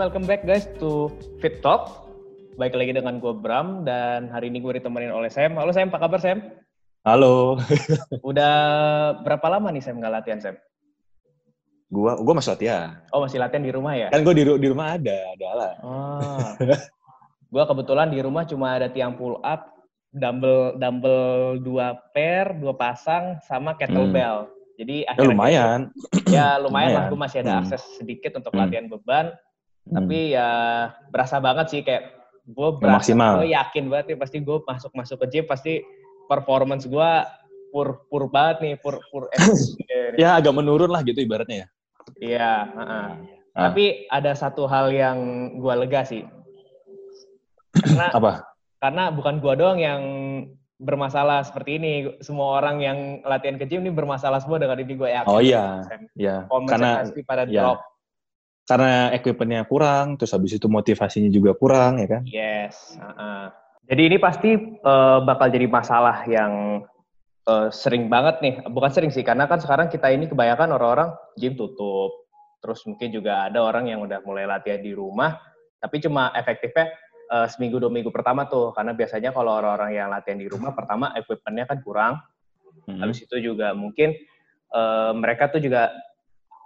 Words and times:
welcome 0.00 0.24
back 0.24 0.48
guys 0.48 0.64
to 0.80 1.12
Fit 1.44 1.60
Talk. 1.60 2.08
Baik 2.56 2.72
lagi 2.72 2.96
dengan 2.96 3.20
gue 3.20 3.36
Bram 3.36 3.84
dan 3.84 4.32
hari 4.32 4.48
ini 4.48 4.64
gue 4.64 4.80
ditemenin 4.80 5.12
oleh 5.12 5.28
Sam. 5.28 5.60
Halo 5.60 5.76
Sam, 5.76 5.92
apa 5.92 6.00
kabar 6.00 6.16
Sam? 6.16 6.40
Halo. 7.04 7.60
Udah 8.32 8.54
berapa 9.20 9.44
lama 9.52 9.68
nih 9.68 9.84
Sam 9.84 10.00
nggak 10.00 10.08
latihan 10.16 10.40
Sam? 10.40 10.56
Gua 11.92 12.16
gua 12.16 12.32
masih 12.32 12.56
latihan. 12.56 12.96
Oh 13.12 13.20
masih 13.28 13.44
latihan 13.44 13.60
di 13.60 13.72
rumah 13.76 13.92
ya? 13.92 14.08
Kan 14.08 14.24
gua 14.24 14.32
di, 14.32 14.48
di 14.48 14.68
rumah 14.72 14.96
ada, 14.96 15.16
ada 15.36 15.48
lah. 15.52 15.72
Oh. 15.84 16.48
gue 17.52 17.64
kebetulan 17.68 18.08
di 18.08 18.24
rumah 18.24 18.48
cuma 18.48 18.80
ada 18.80 18.88
tiang 18.88 19.20
pull 19.20 19.36
up, 19.44 19.68
dumbbell 20.16 20.80
dumbbell 20.80 21.60
dua 21.60 22.00
pair, 22.16 22.56
dua 22.56 22.72
pasang, 22.72 23.36
sama 23.44 23.76
kettlebell. 23.76 24.48
Hmm. 24.48 24.80
Jadi 24.80 25.04
ya, 25.04 25.28
lumayan. 25.28 25.80
Ya 26.24 26.56
lumayan, 26.56 26.64
lumayan. 26.64 26.90
lah, 26.96 27.02
gue 27.12 27.18
masih 27.20 27.38
ada 27.44 27.52
hmm. 27.52 27.60
akses 27.68 27.82
sedikit 28.00 28.40
untuk 28.40 28.56
hmm. 28.56 28.60
latihan 28.64 28.88
beban. 28.88 29.36
Hmm. 29.88 29.94
Tapi 30.02 30.36
ya 30.36 30.50
berasa 31.08 31.36
banget 31.40 31.66
sih 31.72 31.80
kayak 31.80 32.20
gue 32.50 32.68
berasa, 32.82 33.14
gue 33.14 33.48
yakin 33.54 33.84
banget 33.86 34.06
nih 34.14 34.18
pasti 34.18 34.36
gue 34.42 34.58
masuk 34.66 34.90
masuk 34.96 35.16
ke 35.22 35.26
gym 35.30 35.44
pasti 35.46 35.84
performance 36.26 36.88
gue 36.88 37.10
pur 37.70 38.02
pur 38.10 38.26
banget 38.26 38.56
nih, 38.62 38.74
pur 38.82 38.98
pur. 39.08 39.30
ya 40.20 40.36
agak 40.36 40.52
menurun 40.54 40.90
lah 40.90 41.06
gitu 41.06 41.22
ibaratnya 41.22 41.66
ya. 41.66 41.68
Iya. 42.20 42.52
Uh 42.74 42.80
-uh. 42.82 43.08
Ah. 43.50 43.70
Tapi 43.70 44.06
ada 44.10 44.34
satu 44.34 44.66
hal 44.66 44.94
yang 44.94 45.18
gue 45.58 45.74
lega 45.74 46.06
sih. 46.06 46.22
Karena, 47.74 48.06
Apa? 48.14 48.32
Karena 48.82 49.04
bukan 49.14 49.38
gue 49.42 49.54
doang 49.58 49.78
yang 49.78 50.02
bermasalah 50.80 51.42
seperti 51.46 51.78
ini. 51.78 51.92
Semua 52.22 52.62
orang 52.62 52.82
yang 52.82 52.98
latihan 53.26 53.58
ke 53.58 53.66
gym 53.66 53.86
ini 53.86 53.92
bermasalah 53.94 54.42
semua 54.42 54.62
dengan 54.62 54.78
ini 54.78 54.94
gue 54.94 55.10
yakin. 55.10 55.30
Oh 55.30 55.42
iya, 55.42 55.84
iya. 56.14 56.46
Karena 56.66 57.04
pada 57.26 57.44
ya. 57.46 57.62
drop. 57.62 57.78
Karena 58.68 59.10
equipmentnya 59.10 59.66
kurang, 59.66 60.14
terus 60.14 60.30
habis 60.30 60.54
itu 60.54 60.70
motivasinya 60.70 61.30
juga 61.32 61.52
kurang, 61.58 61.98
ya 61.98 62.08
kan? 62.08 62.22
Yes. 62.28 62.94
Uh 62.96 63.10
-uh. 63.10 63.44
Jadi 63.90 64.02
ini 64.06 64.16
pasti 64.22 64.54
uh, 64.86 65.18
bakal 65.26 65.50
jadi 65.50 65.66
masalah 65.66 66.22
yang 66.30 66.84
uh, 67.50 67.68
sering 67.74 68.06
banget 68.06 68.38
nih. 68.38 68.54
Bukan 68.70 68.90
sering 68.94 69.10
sih, 69.10 69.26
karena 69.26 69.50
kan 69.50 69.58
sekarang 69.58 69.90
kita 69.90 70.14
ini 70.14 70.30
kebanyakan 70.30 70.70
orang-orang 70.78 71.10
gym 71.34 71.58
tutup. 71.58 72.30
Terus 72.62 72.86
mungkin 72.86 73.10
juga 73.10 73.50
ada 73.50 73.58
orang 73.64 73.90
yang 73.90 74.04
udah 74.06 74.22
mulai 74.22 74.46
latihan 74.46 74.78
di 74.78 74.94
rumah, 74.94 75.34
tapi 75.82 75.98
cuma 75.98 76.30
efektifnya 76.38 76.92
uh, 77.30 77.46
seminggu 77.46 77.78
dua 77.78 77.88
minggu 77.88 78.10
pertama 78.10 78.44
tuh 78.50 78.74
karena 78.74 78.92
biasanya 78.92 79.30
kalau 79.30 79.56
orang-orang 79.56 79.94
yang 79.94 80.08
latihan 80.10 80.36
di 80.36 80.50
rumah 80.50 80.74
pertama 80.74 81.14
equipmentnya 81.14 81.64
kan 81.64 81.78
kurang 81.80 82.12
hmm. 82.90 83.00
habis 83.00 83.22
itu 83.22 83.38
juga 83.38 83.72
mungkin 83.72 84.12
uh, 84.74 85.14
mereka 85.14 85.48
tuh 85.48 85.62
juga 85.62 85.94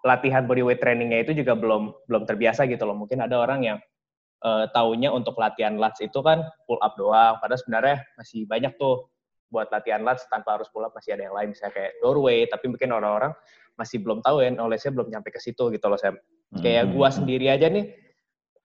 latihan 0.04 0.44
bodyweight 0.44 0.78
trainingnya 0.78 1.24
itu 1.24 1.32
juga 1.32 1.56
belum 1.56 1.90
belum 2.06 2.22
terbiasa 2.28 2.68
gitu 2.68 2.84
loh. 2.84 2.94
Mungkin 2.94 3.24
ada 3.24 3.40
orang 3.40 3.64
yang 3.64 3.78
uh, 4.44 4.68
taunya 4.70 5.08
untuk 5.08 5.34
latihan 5.40 5.80
lats 5.80 6.04
itu 6.04 6.20
kan 6.20 6.44
pull 6.68 6.78
up 6.84 6.94
doang. 7.00 7.40
Padahal 7.40 7.58
sebenarnya 7.58 7.96
masih 8.20 8.44
banyak 8.44 8.76
tuh 8.76 9.08
buat 9.48 9.72
latihan 9.72 10.04
lats 10.04 10.28
tanpa 10.28 10.60
harus 10.60 10.68
pull 10.68 10.84
up 10.84 10.92
masih 10.92 11.16
ada 11.16 11.30
yang 11.30 11.34
lain 11.36 11.54
misalnya 11.54 11.78
kayak 11.78 11.92
doorway 12.02 12.42
tapi 12.50 12.66
mungkin 12.66 12.90
orang-orang 12.90 13.30
masih 13.78 14.02
belum 14.02 14.18
tahu 14.18 14.42
ya 14.42 14.50
oleh 14.58 14.78
saya 14.78 14.92
belum 14.98 15.14
nyampe 15.14 15.30
ke 15.30 15.38
situ 15.38 15.70
gitu 15.70 15.86
loh 15.86 15.98
saya 15.98 16.18
kayak 16.58 16.90
gua 16.90 17.10
hmm. 17.10 17.16
sendiri 17.22 17.46
aja 17.50 17.70
nih 17.70 17.94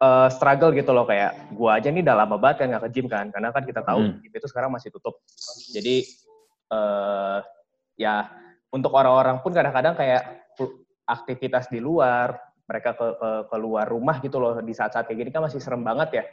uh, 0.02 0.28
struggle 0.32 0.72
gitu 0.74 0.92
loh. 0.92 1.06
Kayak 1.06 1.56
gua 1.56 1.78
aja 1.78 1.92
nih 1.92 2.02
udah 2.04 2.16
lama 2.26 2.36
banget 2.36 2.66
kan 2.66 2.68
nggak 2.74 2.84
ke 2.88 2.92
gym 3.00 3.08
kan. 3.08 3.26
Karena 3.30 3.50
kan 3.54 3.64
kita 3.64 3.82
tahu 3.84 4.00
hmm. 4.02 4.20
gym 4.24 4.34
itu 4.34 4.48
sekarang 4.50 4.72
masih 4.74 4.90
tutup. 4.92 5.22
Jadi 5.72 6.08
uh, 6.74 7.40
ya 8.00 8.32
untuk 8.70 8.94
orang-orang 8.96 9.42
pun 9.44 9.52
kadang-kadang 9.52 9.98
kayak 9.98 10.39
aktivitas 11.10 11.68
di 11.74 11.82
luar 11.82 12.38
mereka 12.70 12.94
ke, 12.94 13.08
ke 13.18 13.30
keluar 13.50 13.90
rumah 13.90 14.22
gitu 14.22 14.38
loh 14.38 14.62
di 14.62 14.74
saat-saat 14.78 15.10
kayak 15.10 15.20
gini 15.26 15.30
kan 15.34 15.42
masih 15.42 15.58
serem 15.58 15.82
banget 15.82 16.22
ya 16.22 16.24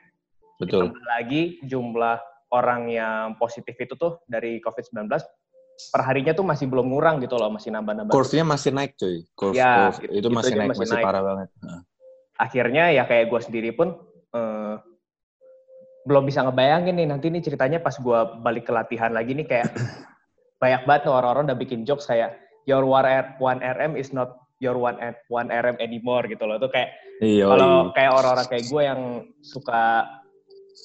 betul 0.60 0.92
Ditambah 0.92 1.06
lagi 1.08 1.42
jumlah 1.64 2.16
orang 2.52 2.92
yang 2.92 3.24
positif 3.40 3.74
itu 3.80 3.96
tuh 3.96 4.20
dari 4.28 4.60
COVID-19 4.60 5.08
perharinya 5.92 6.32
tuh 6.32 6.46
masih 6.46 6.72
belum 6.72 6.88
ngurang 6.88 7.20
gitu 7.20 7.36
loh, 7.36 7.52
masih 7.52 7.68
nambah-nambah. 7.68 8.08
Kurvnya 8.08 8.48
masih 8.48 8.72
naik 8.72 8.96
cuy. 8.96 9.28
Curve, 9.36 9.60
ya, 9.60 9.92
curve. 9.92 10.08
itu 10.08 10.28
masih 10.32 10.56
naik, 10.56 10.72
masih, 10.72 10.80
masih 10.88 10.96
naik. 10.96 11.04
parah 11.04 11.20
banget 11.20 11.48
akhirnya 12.36 12.92
ya 12.92 13.04
kayak 13.08 13.32
gue 13.32 13.40
sendiri 13.40 13.70
pun 13.72 13.96
uh, 14.36 14.76
belum 16.06 16.28
bisa 16.28 16.44
ngebayangin 16.46 16.94
nih 17.02 17.08
nanti 17.08 17.26
nih 17.32 17.42
ceritanya 17.42 17.82
pas 17.82 17.96
gue 17.96 18.18
balik 18.44 18.68
ke 18.68 18.72
latihan 18.72 19.10
lagi 19.10 19.34
nih 19.34 19.48
kayak 19.48 19.72
banyak 20.62 20.82
banget 20.84 21.02
orang-orang 21.10 21.52
udah 21.52 21.58
bikin 21.58 21.82
jokes 21.88 22.06
kayak 22.06 22.38
your 22.68 22.84
one 22.86 23.60
RM 23.60 23.96
is 23.98 24.12
not 24.12 24.45
your 24.62 24.76
one 24.80 24.96
one 25.28 25.48
RM 25.52 25.76
anymore 25.80 26.24
gitu 26.28 26.44
loh 26.48 26.56
tuh 26.56 26.72
kayak 26.72 26.96
kalau 27.20 27.92
kayak 27.92 28.12
orang-orang 28.12 28.46
kayak 28.48 28.64
gue 28.68 28.82
yang 28.82 29.00
suka 29.40 30.06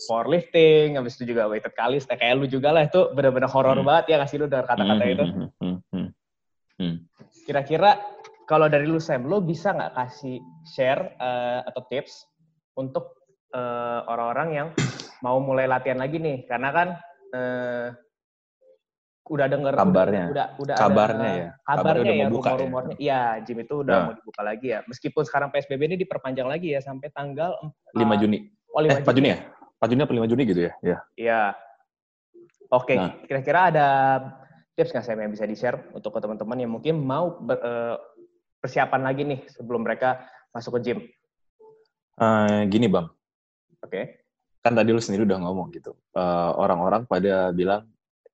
powerlifting 0.07 0.95
habis 0.95 1.19
itu 1.19 1.35
juga 1.35 1.47
weighted 1.47 1.75
kalis 1.75 2.07
kayak 2.07 2.39
lu 2.39 2.47
juga 2.47 2.71
lah 2.71 2.87
itu 2.87 3.11
bener-bener 3.11 3.47
horor 3.47 3.79
hmm. 3.79 3.87
banget 3.87 4.05
ya 4.11 4.15
ngasih 4.23 4.37
lu 4.39 4.47
dengan 4.47 4.65
kata-kata 4.67 5.03
hmm, 5.03 5.13
itu 5.13 5.23
hmm, 5.23 5.49
hmm, 5.59 5.77
hmm, 5.91 6.07
hmm. 6.79 6.95
kira-kira 7.47 7.91
kalau 8.51 8.67
dari 8.67 8.83
lu 8.83 8.99
Sam, 8.99 9.31
lu 9.31 9.39
bisa 9.39 9.71
nggak 9.71 9.95
kasih 9.95 10.43
share 10.67 11.15
uh, 11.23 11.63
atau 11.71 11.87
tips 11.87 12.27
untuk 12.75 13.15
uh, 13.55 14.03
orang-orang 14.11 14.49
yang 14.51 14.67
mau 15.23 15.39
mulai 15.39 15.71
latihan 15.71 15.95
lagi 15.95 16.19
nih? 16.19 16.43
Karena 16.51 16.69
kan 16.75 16.87
uh, 17.31 17.87
udah 19.21 19.47
denger 19.47 19.73
kabarnya, 19.77 20.25
udah 20.33 20.47
udah 20.57 20.75
kabarnya 20.75 21.29
ada, 21.29 21.39
ya, 21.39 21.49
kabarnya 21.63 22.11
ya, 22.11 22.25
rumor-rumornya, 22.27 22.95
ya. 22.97 23.37
ya 23.37 23.43
gym 23.45 23.59
itu 23.61 23.75
udah 23.85 23.95
nah. 23.95 24.05
mau 24.09 24.13
dibuka 24.17 24.41
lagi 24.41 24.67
ya. 24.73 24.79
Meskipun 24.89 25.23
sekarang 25.23 25.49
PSBB 25.53 25.81
ini 25.93 25.97
diperpanjang 26.01 26.47
lagi 26.49 26.73
ya 26.73 26.81
sampai 26.81 27.13
tanggal 27.13 27.53
4, 27.93 28.01
5 28.01 28.21
Juni. 28.21 28.49
Oh 28.73 28.81
5 28.81 28.91
eh, 28.91 28.97
4 29.05 29.17
Juni 29.17 29.29
ya? 29.29 29.37
4 29.77 29.91
Juni 29.93 30.01
atau 30.03 30.15
5 30.17 30.31
Juni 30.35 30.43
gitu 30.49 30.61
ya? 30.65 30.73
Iya. 30.81 30.97
Iya. 31.15 31.41
Oke, 32.71 32.95
okay. 32.95 32.97
nah. 32.97 33.11
kira-kira 33.27 33.59
ada 33.67 33.87
tips 34.79 34.95
nggak 34.95 35.03
saya 35.03 35.19
yang 35.19 35.33
bisa 35.35 35.43
di-share 35.43 35.91
untuk 35.91 36.15
ke 36.15 36.19
teman-teman 36.23 36.57
yang 36.57 36.71
mungkin 36.71 37.03
mau 37.03 37.35
ber, 37.35 37.59
uh, 37.59 37.95
persiapan 38.63 39.01
lagi 39.03 39.27
nih 39.27 39.39
sebelum 39.51 39.83
mereka 39.83 40.23
masuk 40.55 40.79
ke 40.79 40.91
gym? 40.91 40.99
Uh, 42.15 42.63
gini 42.71 42.87
bang. 42.87 43.11
Oke. 43.83 43.91
Okay. 43.91 44.03
Kan 44.61 44.77
tadi 44.77 44.93
lu 44.93 45.01
sendiri 45.01 45.25
udah 45.25 45.41
ngomong 45.41 45.73
gitu. 45.73 45.97
Uh, 46.13 46.53
orang-orang 46.55 47.03
pada 47.09 47.49
bilang 47.51 47.89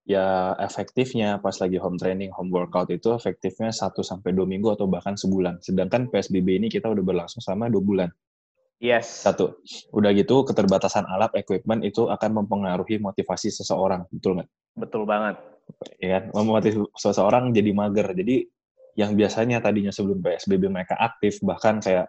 ya 0.07 0.55
efektifnya 0.55 1.43
pas 1.43 1.59
lagi 1.59 1.75
home 1.75 1.99
training, 1.99 2.31
home 2.31 2.47
workout 2.47 2.87
itu 2.87 3.11
efektifnya 3.11 3.75
1 3.75 3.91
sampai 3.99 4.31
dua 4.31 4.47
minggu 4.47 4.71
atau 4.71 4.87
bahkan 4.87 5.19
sebulan. 5.19 5.59
Sedangkan 5.59 6.07
PSBB 6.07 6.63
ini 6.63 6.67
kita 6.71 6.87
udah 6.87 7.03
berlangsung 7.03 7.43
sama 7.43 7.67
dua 7.67 7.83
bulan. 7.83 8.09
Yes. 8.79 9.27
Satu. 9.27 9.59
Udah 9.91 10.15
gitu 10.15 10.47
keterbatasan 10.47 11.03
alat 11.03 11.35
equipment 11.35 11.83
itu 11.83 12.07
akan 12.07 12.43
mempengaruhi 12.43 13.03
motivasi 13.03 13.51
seseorang, 13.51 14.07
betul 14.07 14.39
nggak? 14.39 14.49
Betul 14.79 15.03
banget. 15.03 15.35
Ya 15.99 16.23
kan, 16.23 16.23
memotivasi 16.31 16.87
seseorang 16.95 17.51
jadi 17.51 17.75
mager. 17.75 18.07
Jadi 18.15 18.47
yang 18.95 19.11
biasanya 19.13 19.59
tadinya 19.59 19.91
sebelum 19.91 20.23
PSBB 20.23 20.71
mereka 20.71 20.95
aktif 20.95 21.43
bahkan 21.43 21.83
kayak 21.83 22.07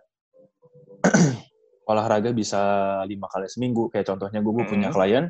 olahraga 1.91 2.31
bisa 2.31 2.60
lima 3.08 3.26
kali 3.26 3.48
seminggu 3.48 3.91
kayak 3.91 4.06
contohnya 4.06 4.44
gue, 4.44 4.53
gue 4.54 4.64
hmm. 4.64 4.72
punya 4.72 4.88
klien 4.92 5.25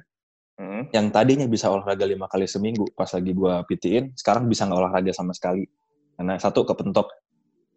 hmm. 0.59 0.93
yang 0.93 1.09
tadinya 1.15 1.47
bisa 1.47 1.71
olahraga 1.73 2.05
lima 2.05 2.27
kali 2.27 2.45
seminggu 2.45 2.91
pas 2.93 3.09
lagi 3.15 3.33
gue 3.33 3.55
pitiin 3.71 4.13
sekarang 4.19 4.51
bisa 4.51 4.67
nggak 4.67 4.79
olahraga 4.79 5.13
sama 5.15 5.33
sekali 5.33 5.65
karena 6.19 6.35
satu 6.37 6.67
kepentok 6.67 7.09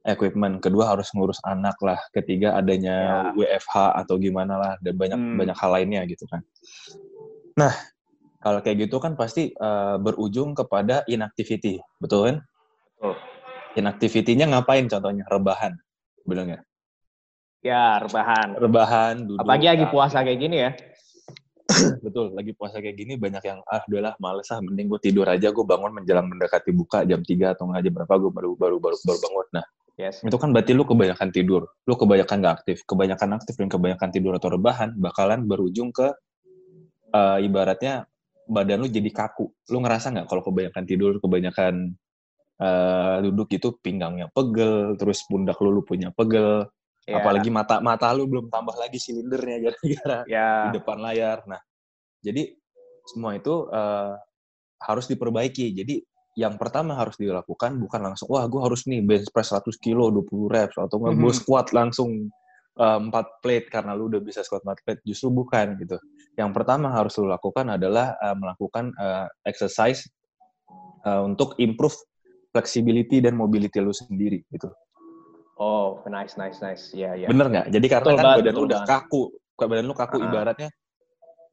equipment 0.02 0.58
kedua 0.59 0.97
harus 0.97 1.14
ngurus 1.14 1.38
anak 1.46 1.78
lah 1.86 2.02
ketiga 2.09 2.58
adanya 2.58 3.30
ya. 3.38 3.62
WFH 3.62 4.02
atau 4.02 4.18
gimana 4.18 4.58
lah 4.58 4.74
dan 4.81 4.97
banyak 4.97 5.19
hmm. 5.22 5.38
banyak 5.38 5.58
hal 5.58 5.72
lainnya 5.72 6.02
gitu 6.09 6.25
kan 6.25 6.42
nah 7.53 7.74
kalau 8.42 8.58
kayak 8.66 8.90
gitu 8.90 8.98
kan 8.98 9.13
pasti 9.13 9.53
uh, 9.62 10.02
berujung 10.02 10.58
kepada 10.58 11.06
inactivity 11.06 11.78
betul 12.01 12.25
kan 12.25 12.38
betul 12.98 13.16
inactivity-nya 13.75 14.50
ngapain 14.51 14.88
contohnya? 14.88 15.24
Rebahan, 15.28 15.74
bilangnya. 16.28 16.60
Ya, 17.62 18.01
rebahan. 18.01 18.57
Rebahan, 18.57 19.16
duduk. 19.30 19.39
Apalagi 19.45 19.68
lagi 19.69 19.86
puasa 19.94 20.25
kayak 20.25 20.39
gini 20.42 20.57
ya. 20.66 20.72
Betul, 22.06 22.35
lagi 22.35 22.51
puasa 22.56 22.79
kayak 22.79 22.95
gini 22.95 23.13
banyak 23.15 23.44
yang, 23.44 23.59
ah 23.68 23.81
udahlah 23.88 24.13
males 24.19 24.50
ah, 24.51 24.59
mending 24.59 24.88
gue 24.91 25.00
tidur 25.01 25.27
aja, 25.27 25.50
gue 25.50 25.65
bangun 25.65 25.91
menjelang 25.91 26.27
mendekati 26.27 26.71
buka 26.75 27.03
jam 27.07 27.21
3 27.23 27.56
atau 27.57 27.69
nggak 27.71 27.81
jam 27.85 27.94
berapa, 28.01 28.13
gue 28.18 28.31
baru, 28.31 28.51
baru, 28.56 28.77
baru, 28.77 28.97
baru 29.01 29.19
bangun. 29.19 29.47
Nah, 29.56 29.65
yes. 29.97 30.21
itu 30.23 30.38
kan 30.38 30.50
berarti 30.51 30.71
lu 30.75 30.83
kebanyakan 30.83 31.29
tidur, 31.31 31.62
lu 31.88 31.94
kebanyakan 31.95 32.35
nggak 32.41 32.56
aktif. 32.63 32.77
Kebanyakan 32.85 33.29
aktif 33.38 33.53
dan 33.57 33.68
kebanyakan 33.71 34.09
tidur 34.13 34.33
atau 34.38 34.50
rebahan 34.51 34.89
bakalan 34.97 35.39
berujung 35.47 35.89
ke, 35.91 36.12
uh, 37.13 37.38
ibaratnya 37.39 38.07
badan 38.47 38.83
lu 38.83 38.88
jadi 38.91 39.09
kaku. 39.12 39.51
Lu 39.71 39.77
ngerasa 39.79 40.12
nggak 40.12 40.27
kalau 40.27 40.44
kebanyakan 40.44 40.83
tidur, 40.83 41.12
kebanyakan 41.23 41.95
uh, 42.59 43.18
duduk 43.23 43.50
itu 43.56 43.75
pinggangnya 43.79 44.27
pegel, 44.31 44.95
terus 45.00 45.23
pundak 45.25 45.57
lu, 45.63 45.71
lu 45.71 45.81
punya 45.83 46.12
pegel, 46.12 46.68
yeah. 47.07 47.19
apalagi 47.21 47.50
mata 47.50 47.81
mata 47.81 48.09
lu 48.13 48.30
belum 48.30 48.51
tambah 48.51 48.75
lagi 48.77 49.01
silindernya 49.01 49.57
gara-gara 49.69 50.19
yeah. 50.31 50.69
di 50.69 50.77
depan 50.77 50.98
layar. 51.01 51.45
Nah, 51.50 51.62
jadi 52.21 52.53
semua 53.09 53.38
itu 53.38 53.69
uh, 53.69 54.15
harus 54.81 55.06
diperbaiki. 55.09 55.74
Jadi 55.74 56.01
yang 56.39 56.56
pertama 56.56 56.95
harus 56.95 57.19
dilakukan 57.19 57.75
bukan 57.75 58.01
langsung 58.12 58.31
wah 58.31 58.48
gue 58.48 58.62
harus 58.63 58.88
nih 58.88 59.03
bench 59.03 59.27
press 59.36 59.51
100 59.51 59.68
kilo 59.83 60.07
20 60.15 60.48
reps 60.48 60.80
atau 60.80 60.95
mm 60.95 61.19
-hmm. 61.19 61.36
squat 61.36 61.75
langsung 61.75 62.31
empat 62.80 63.27
uh, 63.27 63.36
plate 63.44 63.68
karena 63.68 63.92
lu 63.92 64.07
udah 64.07 64.24
bisa 64.24 64.39
squat 64.39 64.63
empat 64.63 64.80
plate 64.88 65.04
justru 65.04 65.27
bukan 65.27 65.75
gitu 65.75 66.00
yang 66.39 66.56
pertama 66.56 66.88
harus 66.95 67.19
lu 67.19 67.27
lakukan 67.27 67.68
adalah 67.75 68.15
uh, 68.24 68.31
melakukan 68.31 68.95
uh, 68.95 69.27
exercise 69.44 70.07
uh, 71.04 71.19
untuk 71.19 71.59
improve 71.59 72.00
flexibility 72.56 73.19
dan 73.19 73.36
mobility 73.36 73.83
lu 73.83 73.92
sendiri 73.92 74.39
gitu 74.47 74.71
oh 75.62 76.02
nice 76.10 76.34
nice 76.42 76.58
nice. 76.58 76.90
Ya 76.92 77.13
yeah, 77.13 77.13
ya 77.13 77.22
yeah. 77.25 77.30
bener 77.30 77.48
nggak? 77.54 77.68
Jadi 77.69 77.88
karena 77.88 78.10
betul 78.10 78.18
kan 78.18 78.25
badan 78.42 78.54
lu 78.58 78.63
udah 78.66 78.81
kaku 78.90 79.24
badan 79.62 79.86
lu 79.86 79.94
kaku 79.94 80.18
uh 80.18 80.19
-huh. 80.25 80.28
ibaratnya 80.34 80.69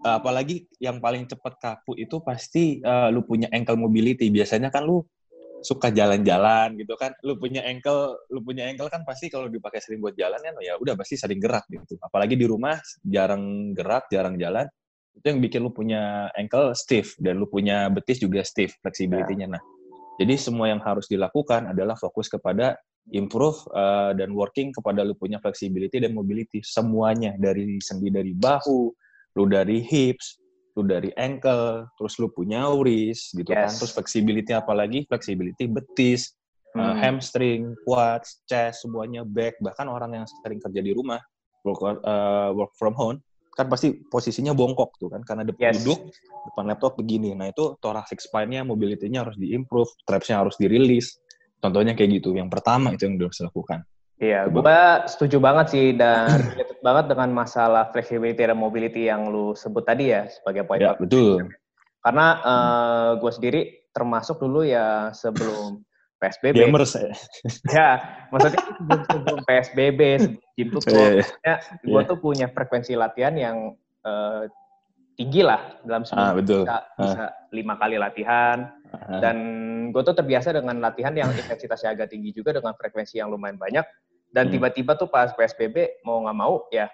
uh, 0.08 0.16
apalagi 0.16 0.64
yang 0.80 0.96
paling 1.04 1.28
cepat 1.28 1.60
kaku 1.60 1.92
itu 2.00 2.16
pasti 2.24 2.80
uh, 2.80 3.12
lu 3.12 3.20
punya 3.28 3.52
ankle 3.52 3.76
mobility. 3.76 4.32
Biasanya 4.32 4.72
kan 4.72 4.88
lu 4.88 5.04
suka 5.60 5.92
jalan-jalan 5.92 6.72
gitu 6.80 6.96
kan. 6.96 7.12
Lu 7.20 7.36
punya 7.36 7.68
ankle 7.68 8.16
lu 8.32 8.40
punya 8.40 8.64
ankle 8.72 8.88
kan 8.88 9.04
pasti 9.04 9.28
kalau 9.28 9.52
dipakai 9.52 9.84
sering 9.84 10.00
buat 10.00 10.16
jalan 10.16 10.40
kan 10.40 10.56
ya 10.64 10.80
udah 10.80 10.96
pasti 10.96 11.20
sering 11.20 11.42
gerak 11.42 11.68
gitu. 11.68 12.00
Apalagi 12.00 12.32
di 12.38 12.48
rumah 12.48 12.80
jarang 13.04 13.76
gerak 13.76 14.08
jarang 14.08 14.40
jalan 14.40 14.64
itu 15.18 15.26
yang 15.34 15.40
bikin 15.42 15.60
lu 15.66 15.74
punya 15.74 16.30
ankle 16.38 16.70
stiff 16.78 17.18
dan 17.18 17.42
lu 17.42 17.50
punya 17.50 17.90
betis 17.90 18.22
juga 18.22 18.46
stiff 18.46 18.78
flexibility-nya 18.78 19.50
nah 19.50 19.62
jadi 20.18 20.34
semua 20.34 20.68
yang 20.68 20.82
harus 20.82 21.06
dilakukan 21.06 21.70
adalah 21.70 21.94
fokus 21.94 22.26
kepada 22.26 22.74
improve 23.14 23.56
uh, 23.72 24.12
dan 24.12 24.34
working 24.34 24.74
kepada 24.74 25.06
lu 25.06 25.16
punya 25.16 25.40
flexibility 25.40 26.02
dan 26.02 26.12
mobility 26.12 26.60
semuanya 26.60 27.32
dari 27.38 27.80
sendi 27.80 28.12
dari 28.12 28.36
bahu 28.36 28.92
lu 29.38 29.44
dari 29.46 29.80
hips 29.80 30.42
lu 30.78 30.86
dari 30.86 31.10
ankle, 31.18 31.90
terus 31.98 32.14
lu 32.22 32.30
punya 32.30 32.70
uris 32.70 33.34
gitu 33.34 33.50
kan. 33.50 33.66
yes. 33.66 33.74
kan, 33.74 33.78
terus 33.82 33.92
flexibility 33.98 34.54
apalagi 34.54 35.02
flexibility 35.10 35.66
betis, 35.66 36.38
eh, 36.70 36.78
hmm. 36.78 36.86
uh, 36.86 36.94
hamstring, 36.94 37.74
quads, 37.82 38.46
chest, 38.46 38.86
semuanya 38.86 39.26
back, 39.26 39.58
bahkan 39.58 39.90
orang 39.90 40.22
yang 40.22 40.24
sering 40.46 40.62
kerja 40.62 40.78
di 40.78 40.94
rumah 40.94 41.18
work 41.66 41.82
uh, 41.82 42.54
work 42.54 42.70
from 42.78 42.94
home 42.94 43.18
kan 43.58 43.66
pasti 43.66 43.90
posisinya 44.06 44.54
bongkok 44.54 44.94
tuh 45.02 45.10
kan 45.10 45.26
karena 45.26 45.42
depan 45.42 45.74
yes. 45.74 45.82
duduk 45.82 46.14
depan 46.46 46.64
laptop 46.70 46.94
begini. 46.94 47.34
Nah 47.34 47.50
itu 47.50 47.74
thoracic 47.82 48.22
spine-nya 48.22 48.62
mobility-nya 48.62 49.26
harus 49.26 49.34
diimprove, 49.34 49.90
traps-nya 50.06 50.46
harus 50.46 50.54
dirilis. 50.54 51.18
Contohnya 51.58 51.98
kayak 51.98 52.22
gitu. 52.22 52.38
Yang 52.38 52.54
pertama 52.54 52.94
itu 52.94 53.10
yang 53.10 53.18
harus 53.18 53.42
dilakukan. 53.42 53.82
Iya, 54.18 54.50
gue 54.50 54.62
setuju 55.10 55.38
banget 55.42 55.66
sih 55.74 55.86
dan 55.94 56.30
related 56.54 56.78
banget 56.82 57.04
dengan 57.10 57.28
masalah 57.34 57.90
flexibility 57.90 58.46
dan 58.46 58.58
mobility 58.58 59.10
yang 59.10 59.26
lu 59.26 59.54
sebut 59.58 59.82
tadi 59.82 60.14
ya 60.14 60.30
sebagai 60.30 60.62
poin. 60.66 60.78
Ya, 60.78 60.94
betul. 60.94 61.50
Karena 62.02 62.26
uh, 62.42 62.50
eh, 62.54 63.10
gue 63.18 63.32
sendiri 63.34 63.62
termasuk 63.90 64.38
dulu 64.38 64.62
ya 64.62 65.10
sebelum 65.10 65.82
PSBB. 66.18 66.54
Gamers 66.58 66.92
ya. 66.98 67.14
ya, 67.70 67.90
maksudnya 68.34 68.60
sebelum, 68.62 69.00
sebelum 69.06 69.40
PSBB, 69.46 70.00
sebelum 70.18 70.54
gym 70.58 70.68
tutup, 70.74 70.90
yeah, 70.94 71.22
yeah. 71.46 71.58
gue 71.86 71.94
yeah. 71.94 72.10
tuh 72.10 72.18
punya 72.18 72.46
frekuensi 72.50 72.98
latihan 72.98 73.34
yang 73.38 73.56
uh, 74.02 74.50
tinggi 75.18 75.42
lah 75.42 75.82
dalam 75.82 76.06
seminggu 76.06 76.30
ah, 76.30 76.34
betul. 76.38 76.62
bisa, 76.62 76.76
ah. 76.78 76.86
bisa 77.02 77.24
lima 77.50 77.74
kali 77.74 77.96
latihan 77.98 78.58
ah. 78.94 79.18
dan 79.18 79.36
gue 79.90 80.02
tuh 80.06 80.14
terbiasa 80.14 80.54
dengan 80.54 80.78
latihan 80.78 81.10
yang 81.10 81.30
intensitasnya 81.34 81.98
agak 81.98 82.14
tinggi 82.14 82.30
juga 82.30 82.54
dengan 82.54 82.78
frekuensi 82.78 83.18
yang 83.18 83.34
lumayan 83.34 83.58
banyak 83.58 83.82
dan 84.30 84.46
hmm. 84.46 84.52
tiba-tiba 84.54 84.94
tuh 84.94 85.10
pas 85.10 85.34
PSBB 85.34 86.06
mau 86.06 86.22
nggak 86.22 86.38
mau 86.38 86.70
ya 86.70 86.86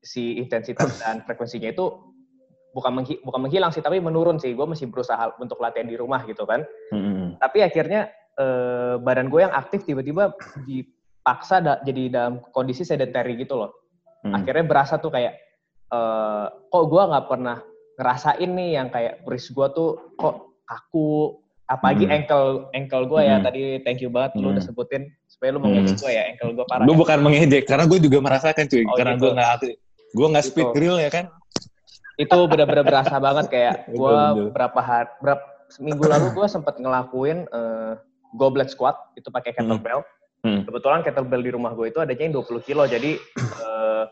si 0.00 0.40
intensitas 0.40 0.96
dan 1.04 1.20
frekuensinya 1.28 1.68
itu 1.68 1.92
bukan 2.72 2.92
menghi 2.96 3.20
bukan 3.20 3.40
menghilang 3.44 3.68
sih 3.68 3.84
tapi 3.84 4.00
menurun 4.00 4.40
sih 4.40 4.56
gue 4.56 4.64
masih 4.64 4.88
berusaha 4.88 5.36
untuk 5.36 5.60
latihan 5.60 5.84
di 5.84 6.00
rumah 6.00 6.24
gitu 6.24 6.48
kan 6.48 6.64
hmm. 6.88 7.36
tapi 7.36 7.60
akhirnya 7.60 8.08
eh, 8.38 8.94
badan 9.00 9.28
gue 9.28 9.40
yang 9.42 9.54
aktif 9.54 9.84
tiba-tiba 9.84 10.32
dipaksa 10.64 11.60
da 11.60 11.72
jadi 11.82 12.02
dalam 12.08 12.34
kondisi 12.52 12.86
sedentary 12.86 13.36
gitu 13.36 13.58
loh 13.58 13.70
hmm. 14.24 14.32
akhirnya 14.32 14.64
berasa 14.64 14.96
tuh 15.00 15.12
kayak 15.12 15.36
eh, 15.90 16.46
kok 16.48 16.84
gue 16.88 17.02
nggak 17.02 17.26
pernah 17.28 17.58
ngerasain 18.00 18.50
nih 18.50 18.70
yang 18.80 18.88
kayak 18.88 19.20
wrist 19.28 19.52
gue 19.52 19.66
tuh 19.76 20.16
kok 20.16 20.52
kaku 20.64 21.42
apalagi 21.72 22.04
hmm. 22.04 22.14
ankle 22.14 22.48
ankle 22.76 23.04
gue 23.08 23.20
ya 23.24 23.36
hmm. 23.38 23.44
tadi 23.48 23.62
thank 23.86 24.00
you 24.04 24.12
banget 24.12 24.36
hmm. 24.36 24.42
lu 24.44 24.48
udah 24.52 24.64
sebutin 24.64 25.08
supaya 25.24 25.56
lu 25.56 25.58
hmm. 25.64 25.96
gue 25.96 26.12
ya 26.12 26.22
ankle 26.28 26.52
gue 26.52 26.66
parah. 26.68 26.84
Gue 26.84 26.96
ya. 26.96 27.00
bukan 27.00 27.18
mengejek 27.24 27.64
karena 27.64 27.84
gue 27.88 27.98
juga 28.02 28.18
merasakan 28.20 28.64
cuy 28.68 28.84
oh, 28.84 28.96
karena 28.98 29.14
gitu. 29.16 29.22
gue 29.22 29.30
nggak 29.32 29.52
gue 30.12 30.26
nggak 30.28 30.44
speed 30.44 30.66
gitu. 30.68 30.74
grill 30.76 30.98
ya 31.00 31.10
kan. 31.10 31.24
Itu 32.20 32.38
bener-bener 32.44 32.84
berasa 32.84 33.16
banget 33.16 33.46
kayak 33.48 33.74
gue 34.00 34.16
berapa 34.52 34.80
hari 34.84 35.08
berapa 35.24 35.44
minggu 35.80 36.04
lalu 36.04 36.26
gue 36.36 36.46
sempat 36.52 36.76
ngelakuin 36.76 37.48
uh, 37.48 37.96
goblet 38.36 38.68
squat 38.72 38.96
itu 39.14 39.28
pakai 39.28 39.52
kettlebell. 39.56 40.02
Hmm. 40.02 40.10
Hmm. 40.42 40.62
Kebetulan 40.66 41.06
kettlebell 41.06 41.42
di 41.44 41.50
rumah 41.54 41.70
gue 41.76 41.92
itu 41.92 42.02
adanya 42.02 42.22
yang 42.26 42.34
20 42.42 42.66
kilo 42.66 42.82
jadi 42.90 43.14
uh, 43.62 44.04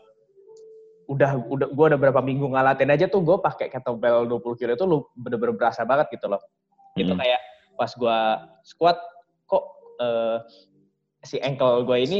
udah 1.13 1.31
udah 1.43 1.67
gue 1.75 1.85
udah 1.91 1.99
berapa 1.99 2.23
minggu 2.23 2.47
ngalatin 2.55 2.87
aja 2.87 3.11
tuh 3.11 3.19
gue 3.19 3.35
pakai 3.43 3.67
kettlebell 3.67 4.23
20 4.31 4.59
kilo 4.59 4.71
itu 4.71 4.85
lu 4.87 4.97
bener-bener 5.19 5.59
berasa 5.59 5.83
banget 5.83 6.07
gitu 6.15 6.31
loh. 6.31 6.39
Gitu 6.95 7.11
hmm. 7.11 7.19
kayak 7.19 7.41
pas 7.75 7.91
gue 7.91 8.17
squat 8.63 8.97
kok 9.49 9.63
uh, 9.99 10.39
si 11.25 11.37
ankle 11.43 11.83
gue 11.83 11.97
ini 11.99 12.19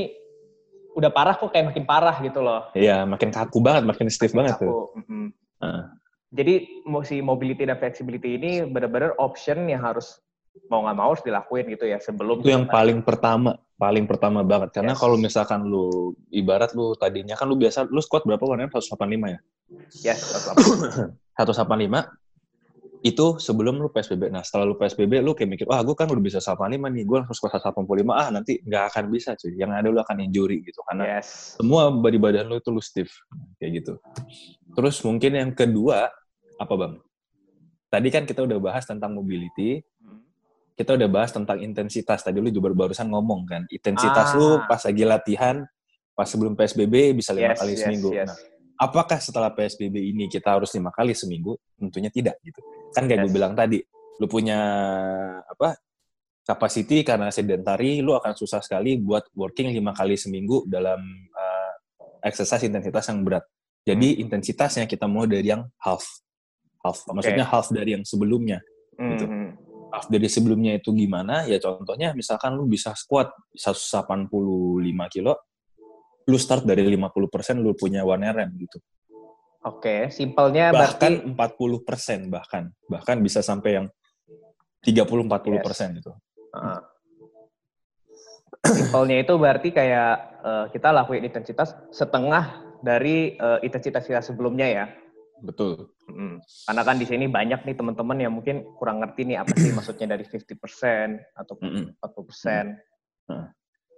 udah 0.92 1.08
parah 1.08 1.36
kok 1.40 1.56
kayak 1.56 1.72
makin 1.72 1.86
parah 1.88 2.20
gitu 2.20 2.44
loh. 2.44 2.68
Iya, 2.76 3.08
makin 3.08 3.32
kaku 3.32 3.64
banget, 3.64 3.88
makin 3.88 4.12
stiff 4.12 4.36
makin 4.36 4.40
banget 4.44 4.54
kaku. 4.60 4.66
tuh. 4.68 4.84
Mm 5.00 5.04
-hmm. 5.08 5.26
uh. 5.64 5.84
Jadi 6.32 6.54
si 7.04 7.16
mobility 7.20 7.68
dan 7.68 7.76
flexibility 7.76 8.40
ini 8.40 8.52
benar-benar 8.64 9.16
option 9.20 9.68
yang 9.68 9.84
harus 9.84 10.20
mau 10.68 10.84
nggak 10.84 10.98
mau 10.98 11.10
harus 11.16 11.24
dilakuin 11.24 11.66
gitu 11.72 11.86
ya 11.88 11.98
sebelum 12.00 12.44
itu 12.44 12.52
yang 12.52 12.68
paling 12.68 13.00
pertama 13.04 13.56
paling 13.80 14.06
pertama 14.06 14.44
banget 14.44 14.76
karena 14.76 14.94
yes. 14.94 15.00
kalau 15.00 15.16
misalkan 15.16 15.64
lu 15.66 16.14
ibarat 16.30 16.76
lu 16.76 16.94
tadinya 16.96 17.34
kan 17.40 17.48
lu 17.48 17.56
biasa 17.56 17.88
lu 17.88 18.04
squat 18.04 18.28
berapa 18.28 18.44
warnanya 18.44 18.70
185 18.70 19.36
ya 19.36 19.40
yes 20.06 20.20
185 21.40 21.42
itu 23.02 23.42
sebelum 23.42 23.82
lu 23.82 23.90
PSBB. 23.90 24.30
Nah, 24.30 24.46
setelah 24.46 24.70
lu 24.70 24.78
PSBB, 24.78 25.26
lu 25.26 25.34
kayak 25.34 25.50
mikir, 25.50 25.66
wah 25.66 25.82
gue 25.82 25.98
kan 25.98 26.06
udah 26.06 26.22
bisa 26.22 26.38
85 26.38 26.78
nih, 26.86 27.04
gue 27.10 27.18
langsung 27.18 27.50
kuasa 27.50 27.58
85, 27.58 28.14
ah 28.14 28.30
nanti 28.30 28.62
nggak 28.62 28.84
akan 28.94 29.04
bisa 29.10 29.34
cuy. 29.34 29.58
Yang 29.58 29.72
ada 29.74 29.88
lu 29.90 30.00
akan 30.06 30.18
injury 30.22 30.62
gitu. 30.62 30.86
Karena 30.86 31.18
yes. 31.18 31.58
semua 31.58 31.90
body 31.90 32.22
badan 32.22 32.46
lu 32.46 32.62
itu 32.62 32.70
lu 32.70 32.78
stiff. 32.78 33.10
Kayak 33.58 33.82
gitu. 33.82 33.94
Terus 34.78 35.02
mungkin 35.02 35.32
yang 35.34 35.52
kedua, 35.58 36.14
apa 36.62 36.74
bang? 36.78 36.94
Tadi 37.90 38.08
kan 38.14 38.24
kita 38.30 38.46
udah 38.46 38.58
bahas 38.62 38.86
tentang 38.86 39.18
mobility, 39.18 39.82
kita 40.78 40.98
udah 40.98 41.10
bahas 41.12 41.32
tentang 41.36 41.60
intensitas. 41.60 42.24
Tadi 42.24 42.38
lu 42.40 42.50
juga 42.50 42.72
barusan 42.72 43.12
ngomong 43.12 43.42
kan, 43.48 43.62
intensitas 43.70 44.34
ah. 44.34 44.38
lu 44.38 44.48
pas 44.66 44.82
lagi 44.82 45.04
latihan, 45.04 45.56
pas 46.16 46.28
sebelum 46.28 46.56
PSBB 46.56 47.16
bisa 47.16 47.32
lima 47.32 47.54
yes, 47.54 47.60
kali 47.60 47.74
yes, 47.74 47.80
seminggu. 47.86 48.10
Yes. 48.12 48.28
Nah, 48.28 48.38
apakah 48.88 49.20
setelah 49.22 49.50
PSBB 49.54 49.96
ini 50.16 50.26
kita 50.32 50.56
harus 50.56 50.72
lima 50.74 50.90
kali 50.90 51.14
seminggu? 51.16 51.60
Tentunya 51.78 52.10
tidak 52.10 52.40
gitu 52.42 52.62
kan 52.92 53.08
kayak 53.08 53.24
yes. 53.24 53.26
gue 53.28 53.34
bilang 53.34 53.54
tadi 53.56 53.80
lu 54.20 54.28
punya 54.28 54.60
apa 55.48 55.80
capacity 56.44 57.02
karena 57.08 57.32
sedentary 57.32 58.04
lu 58.04 58.14
akan 58.14 58.36
susah 58.36 58.60
sekali 58.60 59.00
buat 59.00 59.32
working 59.34 59.72
lima 59.72 59.96
kali 59.96 60.20
seminggu 60.20 60.68
dalam 60.68 61.00
uh, 61.32 61.74
exercise 62.22 62.68
intensitas 62.68 63.08
yang 63.10 63.24
berat 63.24 63.48
jadi 63.82 64.20
hmm. 64.20 64.24
intensitasnya 64.28 64.86
kita 64.86 65.08
mau 65.08 65.26
dari 65.26 65.50
yang 65.50 65.66
half 65.82 66.04
half 66.84 67.02
okay. 67.08 67.14
maksudnya 67.16 67.46
half 67.48 67.68
dari 67.72 67.98
yang 67.98 68.04
sebelumnya 68.06 68.60
hmm. 69.00 69.10
gitu 69.16 69.26
dari 70.08 70.28
sebelumnya 70.32 70.78
itu 70.80 70.96
gimana 70.96 71.44
ya 71.46 71.60
contohnya 71.60 72.16
misalkan 72.16 72.56
lu 72.56 72.66
bisa 72.68 72.96
squat 72.96 73.32
185 73.56 74.32
kilo 75.12 75.34
lu 76.28 76.38
start 76.38 76.64
dari 76.64 76.86
50% 76.88 77.60
lu 77.60 77.76
punya 77.76 78.06
one 78.08 78.28
RM 78.30 78.52
gitu 78.62 78.80
Oke, 79.62 80.10
simpelnya 80.10 80.74
bahkan 80.74 81.22
berarti... 81.38 81.78
40 81.86 81.86
persen 81.86 82.20
bahkan 82.34 82.64
bahkan 82.90 83.22
bisa 83.22 83.46
sampai 83.46 83.78
yang 83.78 83.88
30-40 84.82 85.62
persen 85.62 85.90
yes. 85.94 86.00
itu. 86.02 86.12
Uh. 86.58 86.82
Simpelnya 88.66 89.22
itu 89.22 89.34
berarti 89.38 89.70
kayak 89.70 90.14
uh, 90.42 90.66
kita 90.74 90.90
lakuin 90.90 91.26
intensitas 91.26 91.78
setengah 91.94 92.74
dari 92.82 93.38
uh, 93.38 93.62
intensitas 93.62 94.10
kita 94.10 94.22
sebelumnya 94.26 94.66
ya. 94.66 94.86
Betul. 95.42 95.90
Hmm. 96.06 96.38
Karena 96.70 96.82
kan 96.86 96.96
di 97.02 97.06
sini 97.10 97.26
banyak 97.26 97.66
nih 97.66 97.76
teman-teman 97.76 98.18
yang 98.22 98.34
mungkin 98.34 98.62
kurang 98.78 99.02
ngerti 99.02 99.26
nih 99.26 99.38
apa 99.42 99.54
sih 99.58 99.74
maksudnya 99.74 100.14
dari 100.14 100.24
50% 100.24 100.38
atau 101.34 101.54
40%. 101.58 101.98
Mm 101.98 101.98
-hmm. 101.98 103.46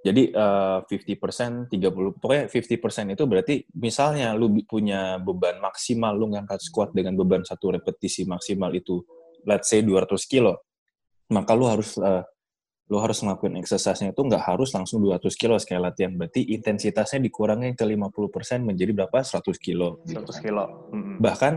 Jadi 0.04 0.36
uh, 0.36 0.84
50%, 0.84 1.72
30, 1.72 2.20
pokoknya 2.20 2.52
50% 2.52 3.16
itu 3.16 3.24
berarti 3.24 3.56
misalnya 3.72 4.36
lu 4.36 4.52
punya 4.68 5.16
beban 5.16 5.64
maksimal, 5.64 6.12
lu 6.12 6.28
ngangkat 6.36 6.60
squat 6.60 6.92
dengan 6.92 7.16
beban 7.16 7.48
satu 7.48 7.72
repetisi 7.72 8.28
maksimal 8.28 8.68
itu, 8.76 9.00
let's 9.48 9.72
say 9.72 9.80
200 9.80 10.12
kilo, 10.28 10.60
maka 11.32 11.56
lu 11.56 11.72
harus 11.72 11.96
uh, 11.96 12.20
lu 12.92 13.00
harus 13.00 13.24
ngelakuin 13.24 13.56
exercise-nya 13.64 14.12
itu 14.12 14.22
nggak 14.22 14.44
harus 14.44 14.76
langsung 14.76 15.00
200 15.00 15.24
kilo 15.40 15.56
sekali 15.56 15.80
latihan. 15.80 16.12
Berarti 16.20 16.44
intensitasnya 16.52 17.24
dikurangi 17.24 17.80
ke 17.80 17.88
50% 17.88 18.68
menjadi 18.68 18.92
berapa? 18.92 19.24
100 19.24 19.40
kilo. 19.56 20.04
100 20.04 20.12
gitu 20.12 20.20
kan. 20.20 20.42
kilo. 20.44 20.64
Mm-hmm. 20.92 21.16
Bahkan 21.24 21.54